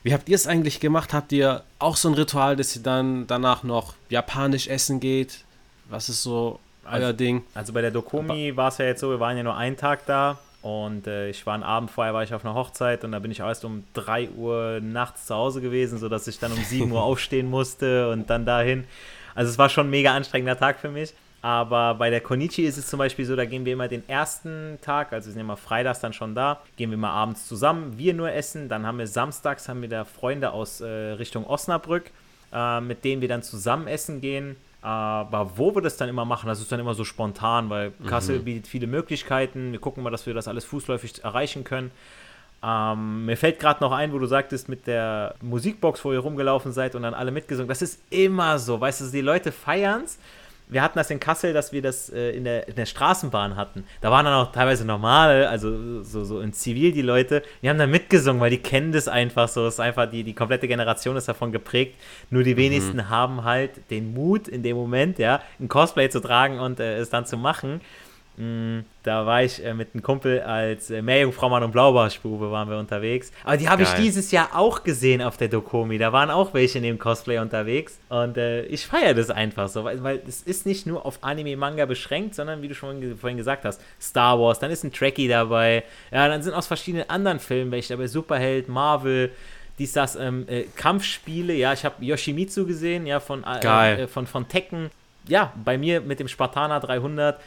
[0.03, 1.13] Wie habt ihr es eigentlich gemacht?
[1.13, 5.45] Habt ihr auch so ein Ritual, dass ihr dann danach noch japanisch essen geht?
[5.91, 7.13] Was ist so euer also?
[7.55, 10.07] Also bei der Dokomi war es ja jetzt so, wir waren ja nur einen Tag
[10.07, 13.19] da und äh, ich war einen Abend vorher war ich auf einer Hochzeit und da
[13.21, 16.91] bin ich erst um 3 Uhr nachts zu Hause gewesen, sodass ich dann um 7
[16.91, 18.85] Uhr aufstehen musste und dann dahin.
[19.35, 21.15] Also es war schon ein mega anstrengender Tag für mich.
[21.41, 24.79] Aber bei der Konichi ist es zum Beispiel so, da gehen wir immer den ersten
[24.83, 28.13] Tag, also wir sind immer freitags dann schon da, gehen wir mal abends zusammen, wir
[28.13, 32.11] nur essen, dann haben wir samstags, haben wir da Freunde aus äh, Richtung Osnabrück,
[32.53, 34.57] äh, mit denen wir dann zusammen essen gehen.
[34.81, 38.39] Aber wo wir das dann immer machen, das ist dann immer so spontan, weil Kassel
[38.39, 38.45] mhm.
[38.45, 39.73] bietet viele Möglichkeiten.
[39.73, 41.91] Wir gucken mal, dass wir das alles fußläufig erreichen können.
[42.63, 46.73] Ähm, mir fällt gerade noch ein, wo du sagtest, mit der Musikbox, wo ihr rumgelaufen
[46.73, 47.69] seid und dann alle mitgesungen.
[47.69, 50.19] Das ist immer so, weißt du, die Leute feiern es
[50.69, 53.85] wir hatten das in Kassel, dass wir das äh, in, der, in der Straßenbahn hatten.
[54.01, 57.79] Da waren dann auch teilweise normale, also so, so in Zivil die Leute, die haben
[57.79, 59.67] da mitgesungen, weil die kennen das einfach so.
[59.67, 61.95] Es ist einfach, die, die komplette Generation ist davon geprägt.
[62.31, 62.59] Nur die mhm.
[62.59, 63.09] wenigsten mhm.
[63.09, 67.11] haben halt den Mut in dem Moment, ja, ein Cosplay zu tragen und äh, es
[67.11, 67.81] dann zu machen.
[68.39, 72.79] Mm, da war ich äh, mit einem Kumpel als äh, Meerjungfraumann und Blaubarschbube waren wir
[72.79, 73.33] unterwegs.
[73.43, 75.99] Aber die habe ich dieses Jahr auch gesehen auf der Dokomi.
[75.99, 77.99] Da waren auch welche in dem Cosplay unterwegs.
[78.09, 81.85] Und äh, ich feiere das einfach so, weil, weil es ist nicht nur auf Anime-Manga
[81.87, 85.83] beschränkt, sondern wie du schon vorhin gesagt hast, Star Wars, dann ist ein Trekkie dabei.
[86.13, 88.07] Ja, dann sind aus verschiedenen anderen Filmen welche dabei.
[88.07, 89.33] Superheld, Marvel,
[89.81, 91.55] dies, das, ähm, äh, Kampfspiele.
[91.55, 94.91] Ja, ich habe Yoshimitsu gesehen, ja, von, äh, äh, von, von Tekken.
[95.27, 97.41] Ja, bei mir mit dem Spartaner 300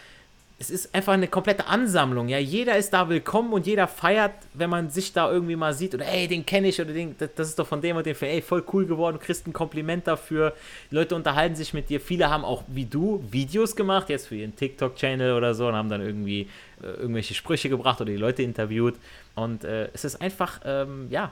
[0.61, 2.29] es ist einfach eine komplette Ansammlung.
[2.29, 5.95] Ja, jeder ist da willkommen und jeder feiert, wenn man sich da irgendwie mal sieht
[5.95, 8.43] oder ey, den kenne ich oder den, das ist doch von dem und dem, ey,
[8.43, 10.53] voll cool geworden, kriegst ein Kompliment dafür.
[10.91, 11.99] Die Leute unterhalten sich mit dir.
[11.99, 15.89] Viele haben auch wie du Videos gemacht, jetzt für ihren TikTok-Channel oder so und haben
[15.89, 16.41] dann irgendwie
[16.83, 18.93] äh, irgendwelche Sprüche gebracht oder die Leute interviewt.
[19.33, 21.31] Und äh, es ist einfach, ähm, ja,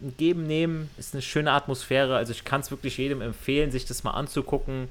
[0.00, 2.16] ein Geben, Nehmen, ist eine schöne Atmosphäre.
[2.16, 4.88] Also ich kann es wirklich jedem empfehlen, sich das mal anzugucken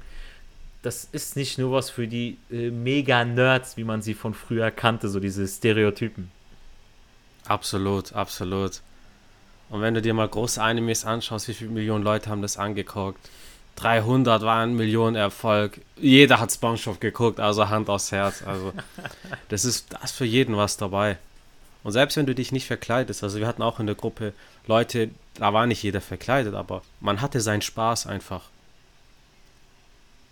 [0.82, 5.08] das ist nicht nur was für die äh, Mega-Nerds, wie man sie von früher kannte,
[5.08, 6.30] so diese Stereotypen.
[7.46, 8.80] Absolut, absolut.
[9.68, 13.28] Und wenn du dir mal große Animes anschaust, wie viele Millionen Leute haben das angeguckt?
[13.76, 15.80] 300 war ein Millionenerfolg.
[15.96, 18.42] Jeder hat SpongeBob geguckt, also Hand aufs Herz.
[18.42, 18.72] Also,
[19.48, 21.18] das ist das für jeden was dabei.
[21.82, 24.34] Und selbst wenn du dich nicht verkleidest, also wir hatten auch in der Gruppe
[24.66, 28.42] Leute, da war nicht jeder verkleidet, aber man hatte seinen Spaß einfach.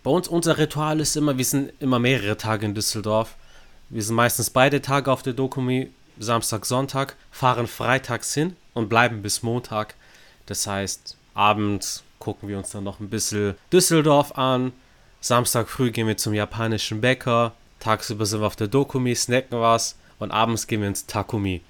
[0.09, 3.35] Bei uns, unser Ritual ist immer, wir sind immer mehrere Tage in Düsseldorf.
[3.91, 9.21] Wir sind meistens beide Tage auf der Dokumi, Samstag, Sonntag, fahren freitags hin und bleiben
[9.21, 9.97] bis Montag.
[10.47, 14.73] Das heißt, abends gucken wir uns dann noch ein bisschen Düsseldorf an.
[15.21, 17.53] Samstag früh gehen wir zum japanischen Bäcker.
[17.79, 19.95] Tagsüber sind wir auf der Dokumi, snacken was.
[20.19, 21.61] Und abends gehen wir ins Takumi.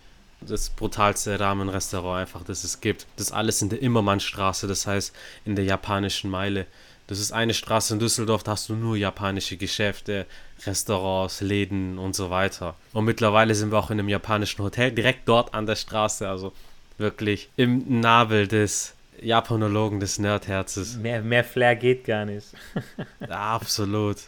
[0.43, 3.09] Das brutalste Rahmenrestaurant einfach, das es gibt.
[3.17, 5.13] Das alles in der Immermannstraße, das heißt
[5.45, 6.69] in der japanischen Meile.
[7.09, 10.27] Das ist eine Straße in Düsseldorf, da hast du nur japanische Geschäfte,
[10.67, 12.75] Restaurants, Läden und so weiter.
[12.93, 16.53] Und mittlerweile sind wir auch in einem japanischen Hotel, direkt dort an der Straße, also
[16.99, 18.93] wirklich im Nabel des
[19.23, 20.97] Japanologen des Nerdherzes.
[20.97, 22.49] Mehr, mehr Flair geht gar nicht.
[23.29, 24.19] Absolut.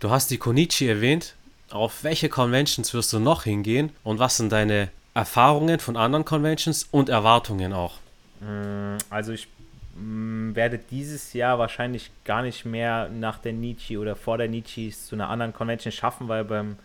[0.00, 1.34] Du hast die Konichi erwähnt.
[1.68, 6.88] Auf welche Conventions wirst du noch hingehen und was sind deine Erfahrungen von anderen Conventions
[6.90, 7.98] und Erwartungen auch?
[8.40, 9.48] Mm, also ich
[9.96, 15.14] werde dieses Jahr wahrscheinlich gar nicht mehr nach der Nietzsche oder vor der Nietzsche zu
[15.14, 16.76] einer anderen Convention schaffen, weil beim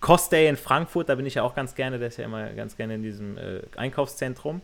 [0.00, 2.50] Cost Day in Frankfurt, da bin ich ja auch ganz gerne, der ist ja immer
[2.50, 4.60] ganz gerne in diesem äh, Einkaufszentrum.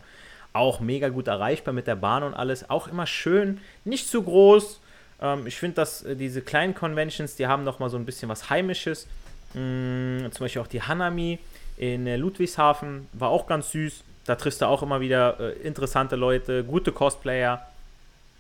[0.53, 2.71] Auch mega gut erreichbar mit der Bahn und alles.
[2.71, 4.81] Auch immer schön, nicht zu groß.
[5.21, 8.51] Ähm, ich finde, dass äh, diese kleinen Conventions, die haben nochmal so ein bisschen was
[8.51, 9.09] Heimisches.
[9.55, 11.39] Mm, zum Beispiel auch die Hanami
[11.77, 14.05] in äh, Ludwigshafen war auch ganz süß.
[14.27, 17.67] Da triffst du auch immer wieder äh, interessante Leute, gute Cosplayer.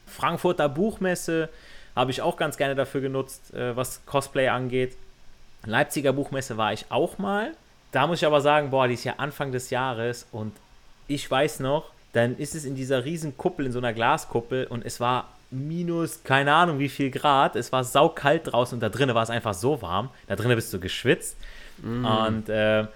[0.06, 1.48] Frankfurter Buchmesse
[1.96, 4.96] habe ich auch ganz gerne dafür genutzt, äh, was Cosplay angeht.
[5.64, 7.52] Leipziger Buchmesse war ich auch mal.
[7.92, 10.52] Da muss ich aber sagen, boah, die ist ja Anfang des Jahres und
[11.06, 14.84] ich weiß noch, dann ist es in dieser riesen Kuppel, in so einer Glaskuppel und
[14.84, 17.56] es war minus, keine Ahnung wie viel Grad.
[17.56, 20.10] Es war saukalt draußen und da drinnen war es einfach so warm.
[20.26, 21.36] Da drinnen bist du geschwitzt.
[21.78, 22.04] Mm.
[22.04, 22.86] Und äh,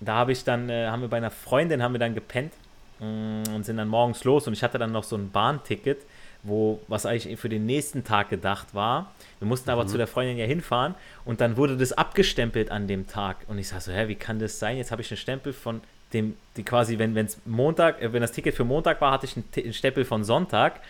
[0.00, 2.52] da habe ich dann, äh, haben wir bei einer Freundin, haben wir dann gepennt
[2.98, 5.98] mm, und sind dann morgens los und ich hatte dann noch so ein Bahnticket
[6.42, 9.12] wo was eigentlich für den nächsten Tag gedacht war.
[9.38, 9.88] Wir mussten aber mhm.
[9.88, 13.36] zu der Freundin ja hinfahren und dann wurde das abgestempelt an dem Tag.
[13.48, 14.76] Und ich sag so, hä, wie kann das sein?
[14.76, 15.80] Jetzt habe ich einen Stempel von
[16.12, 19.36] dem, die quasi, wenn es Montag, äh, wenn das Ticket für Montag war, hatte ich
[19.36, 20.80] einen, einen Stempel von Sonntag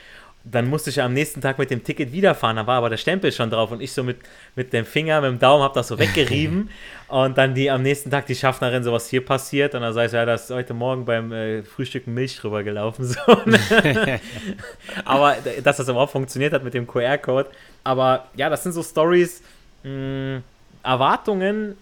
[0.44, 3.30] dann musste ich am nächsten Tag mit dem Ticket wiederfahren, da war aber der Stempel
[3.30, 4.18] schon drauf und ich so mit,
[4.56, 6.70] mit dem Finger, mit dem Daumen habe das so weggerieben
[7.08, 10.06] und dann die am nächsten Tag die Schaffnerin so was hier passiert und dann sag
[10.06, 13.04] ich, ja, das ist heute Morgen beim äh, Frühstücken Milch drüber gelaufen.
[13.04, 13.20] So.
[15.04, 17.50] aber dass das überhaupt funktioniert hat mit dem QR-Code.
[17.84, 19.42] Aber ja, das sind so Stories,
[19.82, 20.42] hm,
[20.82, 21.76] Erwartungen.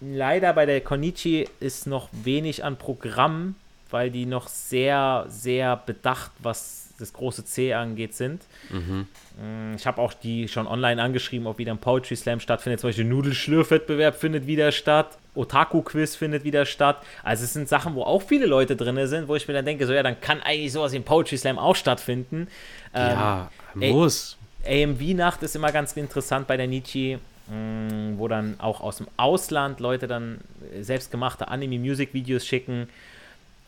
[0.00, 3.56] Leider bei der Konichi ist noch wenig an Programm,
[3.90, 8.42] weil die noch sehr, sehr bedacht, was das große C angeht, sind.
[8.70, 9.06] Mhm.
[9.40, 12.80] Mm, ich habe auch die schon online angeschrieben, ob wieder ein Poetry Slam stattfindet.
[12.80, 15.18] Zum Beispiel Nudelschlürfwettbewerb findet wieder statt.
[15.34, 17.02] Otaku-Quiz findet wieder statt.
[17.22, 19.86] Also es sind Sachen, wo auch viele Leute drin sind, wo ich mir dann denke,
[19.86, 22.48] so ja, dann kann eigentlich sowas wie ein Poetry Slam auch stattfinden.
[22.94, 24.36] Ja, ähm, muss.
[24.66, 29.80] AMV-Nacht ist immer ganz interessant bei der Nietzsche, mm, wo dann auch aus dem Ausland
[29.80, 30.40] Leute dann
[30.80, 32.88] selbstgemachte Anime-Music-Videos schicken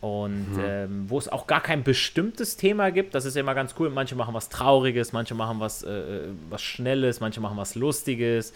[0.03, 0.61] und mhm.
[0.61, 3.15] ähm, wo es auch gar kein bestimmtes Thema gibt.
[3.15, 3.89] Das ist immer ganz cool.
[3.89, 8.53] Manche machen was Trauriges, manche machen was, äh, äh, was Schnelles, manche machen was Lustiges.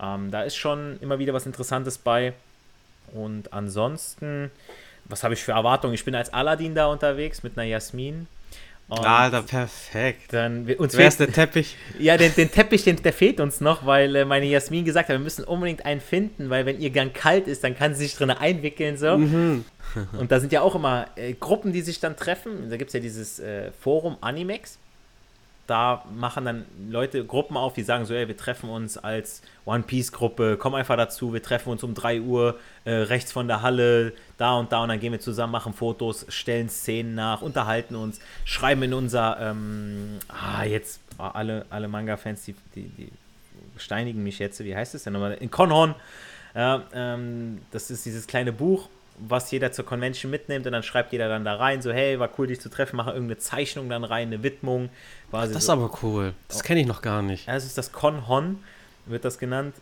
[0.00, 2.32] Ähm, da ist schon immer wieder was Interessantes bei.
[3.12, 4.50] Und ansonsten,
[5.04, 5.92] was habe ich für Erwartungen?
[5.92, 8.26] Ich bin als Aladdin da unterwegs mit einer Jasmin.
[8.88, 10.32] Und Alter, perfekt.
[10.32, 11.76] Dann, uns fehlt der Teppich.
[11.98, 15.14] Ja, den, den Teppich, den, der fehlt uns noch, weil äh, meine Jasmin gesagt hat,
[15.14, 18.16] wir müssen unbedingt einen finden, weil wenn ihr Gang kalt ist, dann kann sie sich
[18.16, 19.18] drin einwickeln so.
[19.18, 19.64] Mhm.
[20.18, 22.70] Und da sind ja auch immer äh, Gruppen, die sich dann treffen.
[22.70, 24.78] Da gibt es ja dieses äh, Forum Animex
[25.66, 29.82] da machen dann Leute Gruppen auf, die sagen so, ey, wir treffen uns als One
[29.82, 33.62] Piece Gruppe, komm einfach dazu, wir treffen uns um 3 Uhr äh, rechts von der
[33.62, 37.96] Halle, da und da und dann gehen wir zusammen, machen Fotos, stellen Szenen nach, unterhalten
[37.96, 43.12] uns, schreiben in unser, ähm, ah, jetzt alle, alle Manga-Fans, die, die, die
[43.76, 45.34] steinigen mich jetzt, wie heißt es denn nochmal?
[45.34, 45.94] In Conhorn.
[46.54, 51.12] Ja, ähm, das ist dieses kleine Buch, was jeder zur Convention mitnimmt und dann schreibt
[51.12, 54.04] jeder dann da rein, so hey, war cool dich zu treffen, mache irgendeine Zeichnung dann
[54.04, 54.90] rein, eine Widmung.
[55.30, 56.34] das ist so, aber cool.
[56.48, 57.46] Das kenne ich noch gar nicht.
[57.46, 58.58] Ja, das ist das Con-Hon,
[59.06, 59.74] wird das genannt.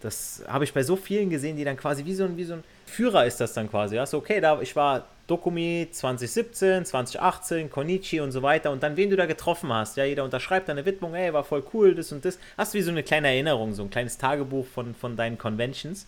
[0.00, 2.54] Das habe ich bei so vielen gesehen, die dann quasi wie so ein, wie so
[2.54, 3.96] ein Führer ist das dann quasi.
[3.96, 8.96] Ja, so okay, da ich war Dokumi 2017, 2018, Konichi und so weiter und dann
[8.96, 9.96] wen du da getroffen hast.
[9.96, 12.38] Ja, jeder unterschreibt deine Widmung, hey, war voll cool, das und das.
[12.58, 16.06] Hast du wie so eine kleine Erinnerung, so ein kleines Tagebuch von, von deinen Conventions.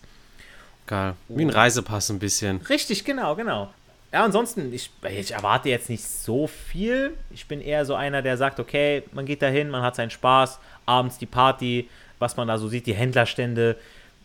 [0.87, 1.15] Geil.
[1.27, 2.61] Wie ein Reisepass ein bisschen.
[2.61, 3.69] Richtig, genau, genau.
[4.11, 7.17] Ja, ansonsten, ich, ich erwarte jetzt nicht so viel.
[7.31, 10.11] Ich bin eher so einer, der sagt, okay, man geht da hin, man hat seinen
[10.11, 13.75] Spaß, abends die Party, was man da so sieht, die Händlerstände,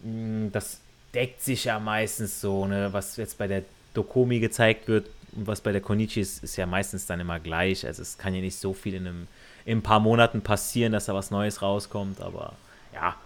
[0.03, 0.81] mm, das
[1.15, 3.63] deckt sich ja meistens so, ne, was jetzt bei der
[3.95, 7.85] Dokomi gezeigt wird und was bei der Konichi ist, ist ja meistens dann immer gleich.
[7.87, 9.27] Also es kann ja nicht so viel in, einem,
[9.65, 12.53] in ein paar Monaten passieren, dass da was Neues rauskommt, aber
[12.95, 13.17] ja,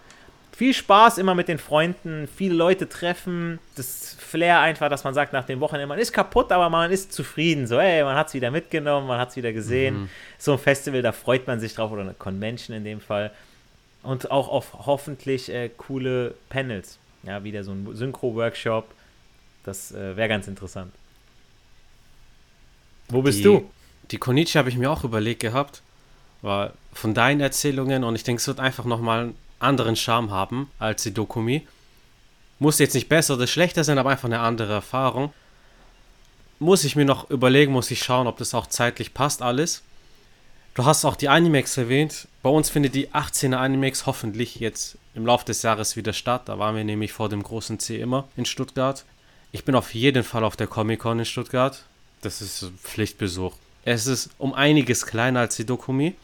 [0.55, 5.33] viel Spaß immer mit den Freunden, viele Leute treffen, das Flair einfach, dass man sagt
[5.33, 7.67] nach dem Wochenende, man ist kaputt, aber man ist zufrieden.
[7.67, 10.03] So, ey, man hat es wieder mitgenommen, man hat es wieder gesehen.
[10.03, 10.09] Mhm.
[10.37, 13.31] So ein Festival, da freut man sich drauf, oder eine Convention in dem Fall.
[14.01, 16.99] Und auch auf hoffentlich äh, coole Panels.
[17.23, 18.85] Ja, wieder so ein Synchro-Workshop.
[19.65, 20.93] Das äh, wäre ganz interessant.
[23.09, 23.69] Wo bist die, du?
[24.11, 25.81] Die Konichi habe ich mir auch überlegt gehabt.
[26.41, 31.03] War von deinen Erzählungen und ich denke, es wird einfach nochmal anderen Charme haben als
[31.03, 31.67] die Dokumi.
[32.59, 35.33] Muss jetzt nicht besser oder schlechter sein, aber einfach eine andere Erfahrung.
[36.59, 39.83] Muss ich mir noch überlegen, muss ich schauen, ob das auch zeitlich passt alles.
[40.73, 42.27] Du hast auch die Animex erwähnt.
[42.43, 46.43] Bei uns findet die 18er Animex hoffentlich jetzt im Laufe des Jahres wieder statt.
[46.45, 49.05] Da waren wir nämlich vor dem großen C immer in Stuttgart.
[49.51, 51.83] Ich bin auf jeden Fall auf der Comic-Con in Stuttgart.
[52.21, 53.53] Das ist Pflichtbesuch.
[53.85, 56.15] Es ist um einiges kleiner als die Dokumi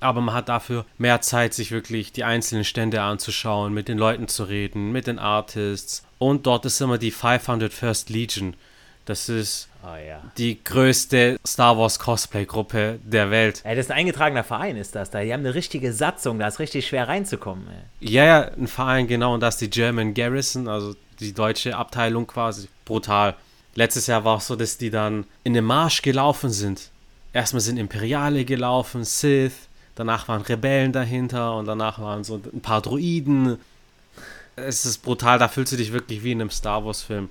[0.00, 4.28] aber man hat dafür mehr Zeit, sich wirklich die einzelnen Stände anzuschauen, mit den Leuten
[4.28, 6.04] zu reden, mit den Artists.
[6.18, 8.54] Und dort ist immer die 500 First Legion.
[9.06, 10.22] Das ist oh, ja.
[10.38, 13.60] die größte Star Wars Cosplay-Gruppe der Welt.
[13.64, 15.20] Ey, das ist ein eingetragener Verein, ist das da.
[15.20, 17.66] Die haben eine richtige Satzung, da ist richtig schwer reinzukommen.
[17.68, 18.08] Ey.
[18.08, 19.34] Ja, ja, ein Verein, genau.
[19.34, 22.68] Und das ist die German Garrison, also die deutsche Abteilung quasi.
[22.84, 23.34] Brutal.
[23.74, 26.90] Letztes Jahr war es so, dass die dann in den Marsch gelaufen sind.
[27.32, 29.68] Erstmal sind Imperiale gelaufen, Sith,
[30.00, 33.58] danach waren Rebellen dahinter und danach waren so ein paar Droiden.
[34.56, 37.28] Es ist brutal, da fühlst du dich wirklich wie in einem Star Wars-Film.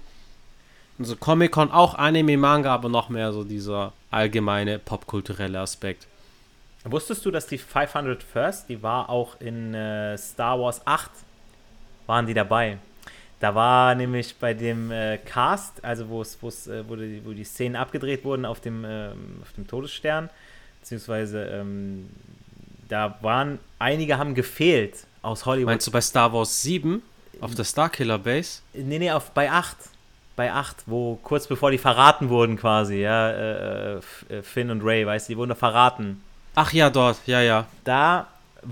[1.00, 6.06] Und so Comic-Con auch Anime, Manga, aber noch mehr so dieser allgemeine popkulturelle Aspekt.
[6.84, 11.10] Wusstest du, dass die 500 First, die war auch in äh, Star Wars 8,
[12.06, 12.78] waren die dabei?
[13.40, 17.44] Da war nämlich bei dem äh, Cast, also wo es, äh, wo, die, wo die
[17.44, 20.30] Szenen abgedreht wurden auf dem, ähm, auf dem Todesstern,
[20.82, 22.10] beziehungsweise ähm,
[22.89, 25.67] da waren, einige haben gefehlt aus Hollywood.
[25.67, 27.02] Meinst du bei Star Wars 7
[27.39, 28.62] auf der Starkiller Base?
[28.73, 29.78] Nee, nee, auf, bei 8.
[30.36, 34.02] Bei 8, wo kurz bevor die verraten wurden quasi, ja, äh, äh,
[34.41, 36.23] Finn und Ray, weißt du, die wurden verraten.
[36.56, 37.65] Ach ja, dort, ja, ja.
[37.84, 38.28] Da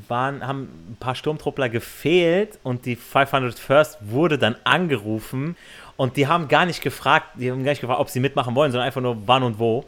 [0.08, 5.58] waren, haben ein paar Sturmtruppler gefehlt und die 500 First wurde dann angerufen
[5.98, 8.72] und die haben gar nicht gefragt, die haben gar nicht gefragt, ob sie mitmachen wollen,
[8.72, 9.86] sondern einfach nur wann und wo.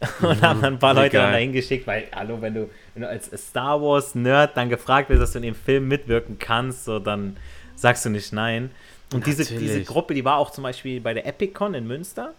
[0.22, 3.08] und haben dann ein paar Leute dann dahin geschickt, weil, hallo, wenn du, wenn du
[3.08, 7.36] als Star Wars-Nerd dann gefragt wirst, dass du in dem Film mitwirken kannst, so dann
[7.76, 8.70] sagst du nicht nein.
[9.12, 12.34] Und diese, diese Gruppe, die war auch zum Beispiel bei der EpicCon in Münster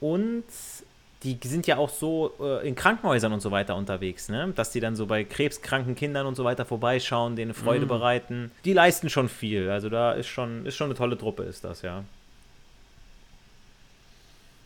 [0.00, 0.44] und
[1.22, 4.52] die sind ja auch so äh, in Krankenhäusern und so weiter unterwegs, ne?
[4.56, 7.88] Dass die dann so bei krebskranken Kindern und so weiter vorbeischauen, denen Freude mm.
[7.88, 8.50] bereiten.
[8.64, 9.68] Die leisten schon viel.
[9.68, 12.04] Also da ist schon, ist schon eine tolle Truppe, ist das, ja.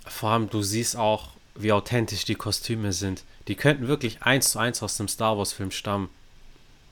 [0.06, 3.22] Vor allem, du siehst auch, wie authentisch die Kostüme sind.
[3.48, 6.08] Die könnten wirklich eins zu eins aus dem Star Wars-Film stammen.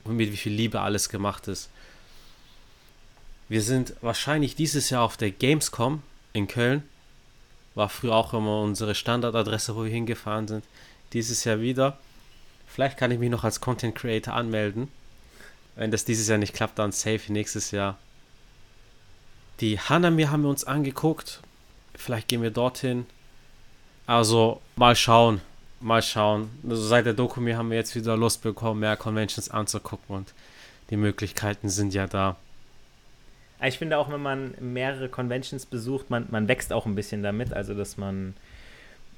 [0.03, 1.69] Und mit wie viel Liebe alles gemacht ist.
[3.49, 6.01] Wir sind wahrscheinlich dieses Jahr auf der Gamescom
[6.33, 6.83] in Köln.
[7.75, 10.65] War früher auch immer unsere Standardadresse, wo wir hingefahren sind.
[11.13, 11.97] Dieses Jahr wieder.
[12.67, 14.89] Vielleicht kann ich mich noch als Content Creator anmelden.
[15.75, 17.97] Wenn das dieses Jahr nicht klappt, dann safe nächstes Jahr.
[19.59, 21.41] Die Hanami haben wir uns angeguckt.
[21.95, 23.05] Vielleicht gehen wir dorthin.
[24.05, 25.41] Also mal schauen,
[25.79, 26.49] mal schauen.
[26.67, 30.33] Also seit der Doku haben wir jetzt wieder Lust bekommen, mehr Conventions anzugucken und
[30.89, 32.35] die Möglichkeiten sind ja da.
[33.65, 37.53] Ich finde auch, wenn man mehrere Conventions besucht, man, man wächst auch ein bisschen damit.
[37.53, 38.35] Also, dass man.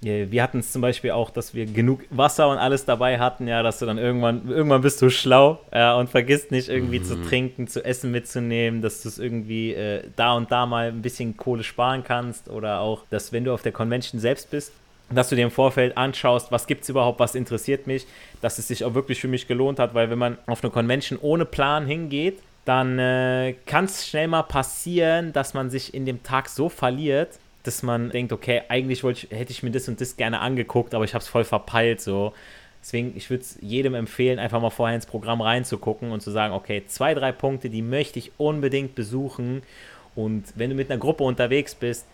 [0.01, 3.63] Wir hatten es zum Beispiel auch, dass wir genug Wasser und alles dabei hatten, ja,
[3.63, 7.05] dass du dann irgendwann, irgendwann bist du schlau ja, und vergisst nicht irgendwie mhm.
[7.05, 11.01] zu trinken, zu essen mitzunehmen, dass du es irgendwie äh, da und da mal ein
[11.01, 14.73] bisschen Kohle sparen kannst oder auch, dass wenn du auf der Convention selbst bist,
[15.09, 18.07] dass du dir im Vorfeld anschaust, was gibt es überhaupt, was interessiert mich,
[18.41, 21.19] dass es sich auch wirklich für mich gelohnt hat, weil wenn man auf eine Convention
[21.21, 26.23] ohne Plan hingeht, dann äh, kann es schnell mal passieren, dass man sich in dem
[26.23, 30.17] Tag so verliert, dass man denkt, okay, eigentlich ich, hätte ich mir das und das
[30.17, 32.33] gerne angeguckt, aber ich habe es voll verpeilt so.
[32.81, 36.53] Deswegen, ich würde es jedem empfehlen, einfach mal vorher ins Programm reinzugucken und zu sagen,
[36.53, 39.63] okay, zwei, drei Punkte, die möchte ich unbedingt besuchen.
[40.13, 42.05] Und wenn du mit einer Gruppe unterwegs bist,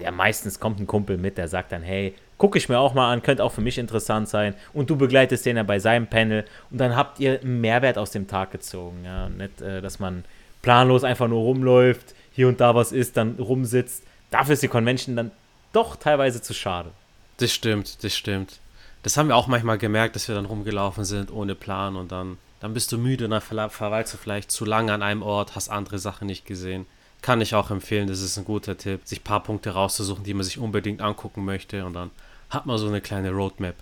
[0.00, 3.12] ja, meistens kommt ein Kumpel mit, der sagt dann, hey, gucke ich mir auch mal
[3.12, 4.54] an, könnte auch für mich interessant sein.
[4.72, 8.10] Und du begleitest den ja bei seinem Panel und dann habt ihr einen Mehrwert aus
[8.10, 9.02] dem Tag gezogen.
[9.04, 10.24] Ja, nicht, äh, dass man
[10.62, 14.04] planlos einfach nur rumläuft, hier und da was ist, dann rumsitzt.
[14.34, 15.30] Dafür ist die Convention dann
[15.72, 16.90] doch teilweise zu schade.
[17.36, 18.58] Das stimmt, das stimmt.
[19.04, 22.36] Das haben wir auch manchmal gemerkt, dass wir dann rumgelaufen sind ohne Plan und dann,
[22.58, 25.68] dann bist du müde und dann verweilst du vielleicht zu lange an einem Ort, hast
[25.68, 26.86] andere Sachen nicht gesehen.
[27.22, 30.34] Kann ich auch empfehlen, das ist ein guter Tipp, sich ein paar Punkte rauszusuchen, die
[30.34, 32.10] man sich unbedingt angucken möchte und dann
[32.50, 33.76] hat man so eine kleine Roadmap.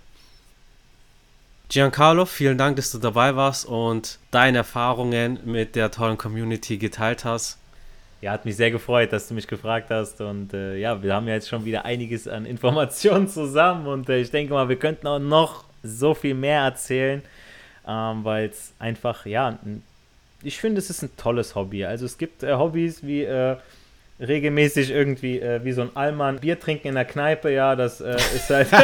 [1.69, 7.25] Giancarlo, vielen Dank, dass du dabei warst und deine Erfahrungen mit der tollen Community geteilt
[7.25, 7.57] hast.
[8.23, 10.21] Ja, hat mich sehr gefreut, dass du mich gefragt hast.
[10.21, 13.85] Und äh, ja, wir haben ja jetzt schon wieder einiges an Informationen zusammen.
[13.85, 17.21] Und äh, ich denke mal, wir könnten auch noch so viel mehr erzählen,
[17.85, 19.59] ähm, weil es einfach, ja,
[20.41, 21.83] ich finde, es ist ein tolles Hobby.
[21.83, 23.57] Also es gibt äh, Hobbys wie äh,
[24.27, 28.15] regelmäßig irgendwie äh, wie so ein Allmann Bier trinken in der Kneipe, ja, das äh,
[28.15, 28.67] ist halt.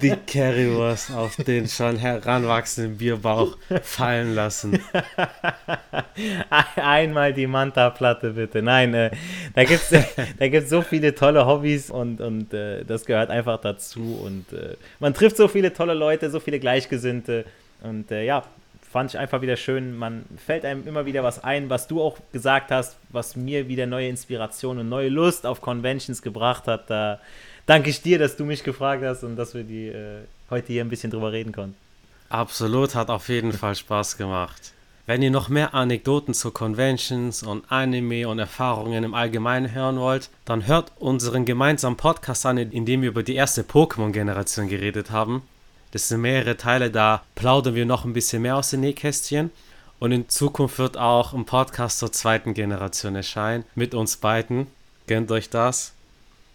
[0.00, 4.78] Die Currywurst auf den schon heranwachsenden Bierbauch fallen lassen.
[6.76, 8.62] Einmal die Manta-Platte, bitte.
[8.62, 9.10] Nein, äh,
[9.54, 10.04] da gibt es
[10.38, 14.20] da gibt's so viele tolle Hobbys und, und äh, das gehört einfach dazu.
[14.24, 17.44] Und äh, man trifft so viele tolle Leute, so viele Gleichgesinnte.
[17.82, 18.44] Und äh, ja,
[18.94, 19.96] fand ich einfach wieder schön.
[19.98, 23.86] Man fällt einem immer wieder was ein, was du auch gesagt hast, was mir wieder
[23.86, 26.88] neue Inspiration und neue Lust auf Conventions gebracht hat.
[26.90, 27.18] Da
[27.66, 30.84] danke ich dir, dass du mich gefragt hast und dass wir die äh, heute hier
[30.84, 31.74] ein bisschen drüber reden konnten.
[32.28, 34.72] Absolut, hat auf jeden Fall Spaß gemacht.
[35.06, 40.30] Wenn ihr noch mehr Anekdoten zu Conventions und Anime und Erfahrungen im Allgemeinen hören wollt,
[40.44, 45.42] dann hört unseren gemeinsamen Podcast an, in dem wir über die erste Pokémon-Generation geredet haben.
[45.94, 49.52] Das sind mehrere Teile, da plaudern wir noch ein bisschen mehr aus den Nähkästchen.
[50.00, 54.66] Und in Zukunft wird auch ein Podcast zur zweiten Generation erscheinen mit uns beiden.
[55.06, 55.92] Gönnt euch das.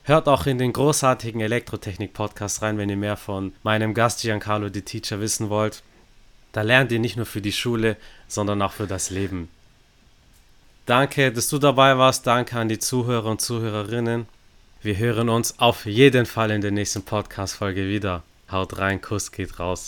[0.04, 4.82] Hört auch in den großartigen Elektrotechnik-Podcast rein, wenn ihr mehr von meinem Gast Giancarlo the
[4.82, 5.84] Teacher wissen wollt.
[6.52, 7.96] Da lernt ihr nicht nur für die Schule,
[8.28, 9.48] sondern auch für das Leben.
[10.86, 12.28] Danke, dass du dabei warst.
[12.28, 14.26] Danke an die Zuhörer und Zuhörerinnen.
[14.82, 18.22] Wir hören uns auf jeden Fall in der nächsten Podcast-Folge wieder.
[18.52, 19.88] Haut rein, Kuss geht raus.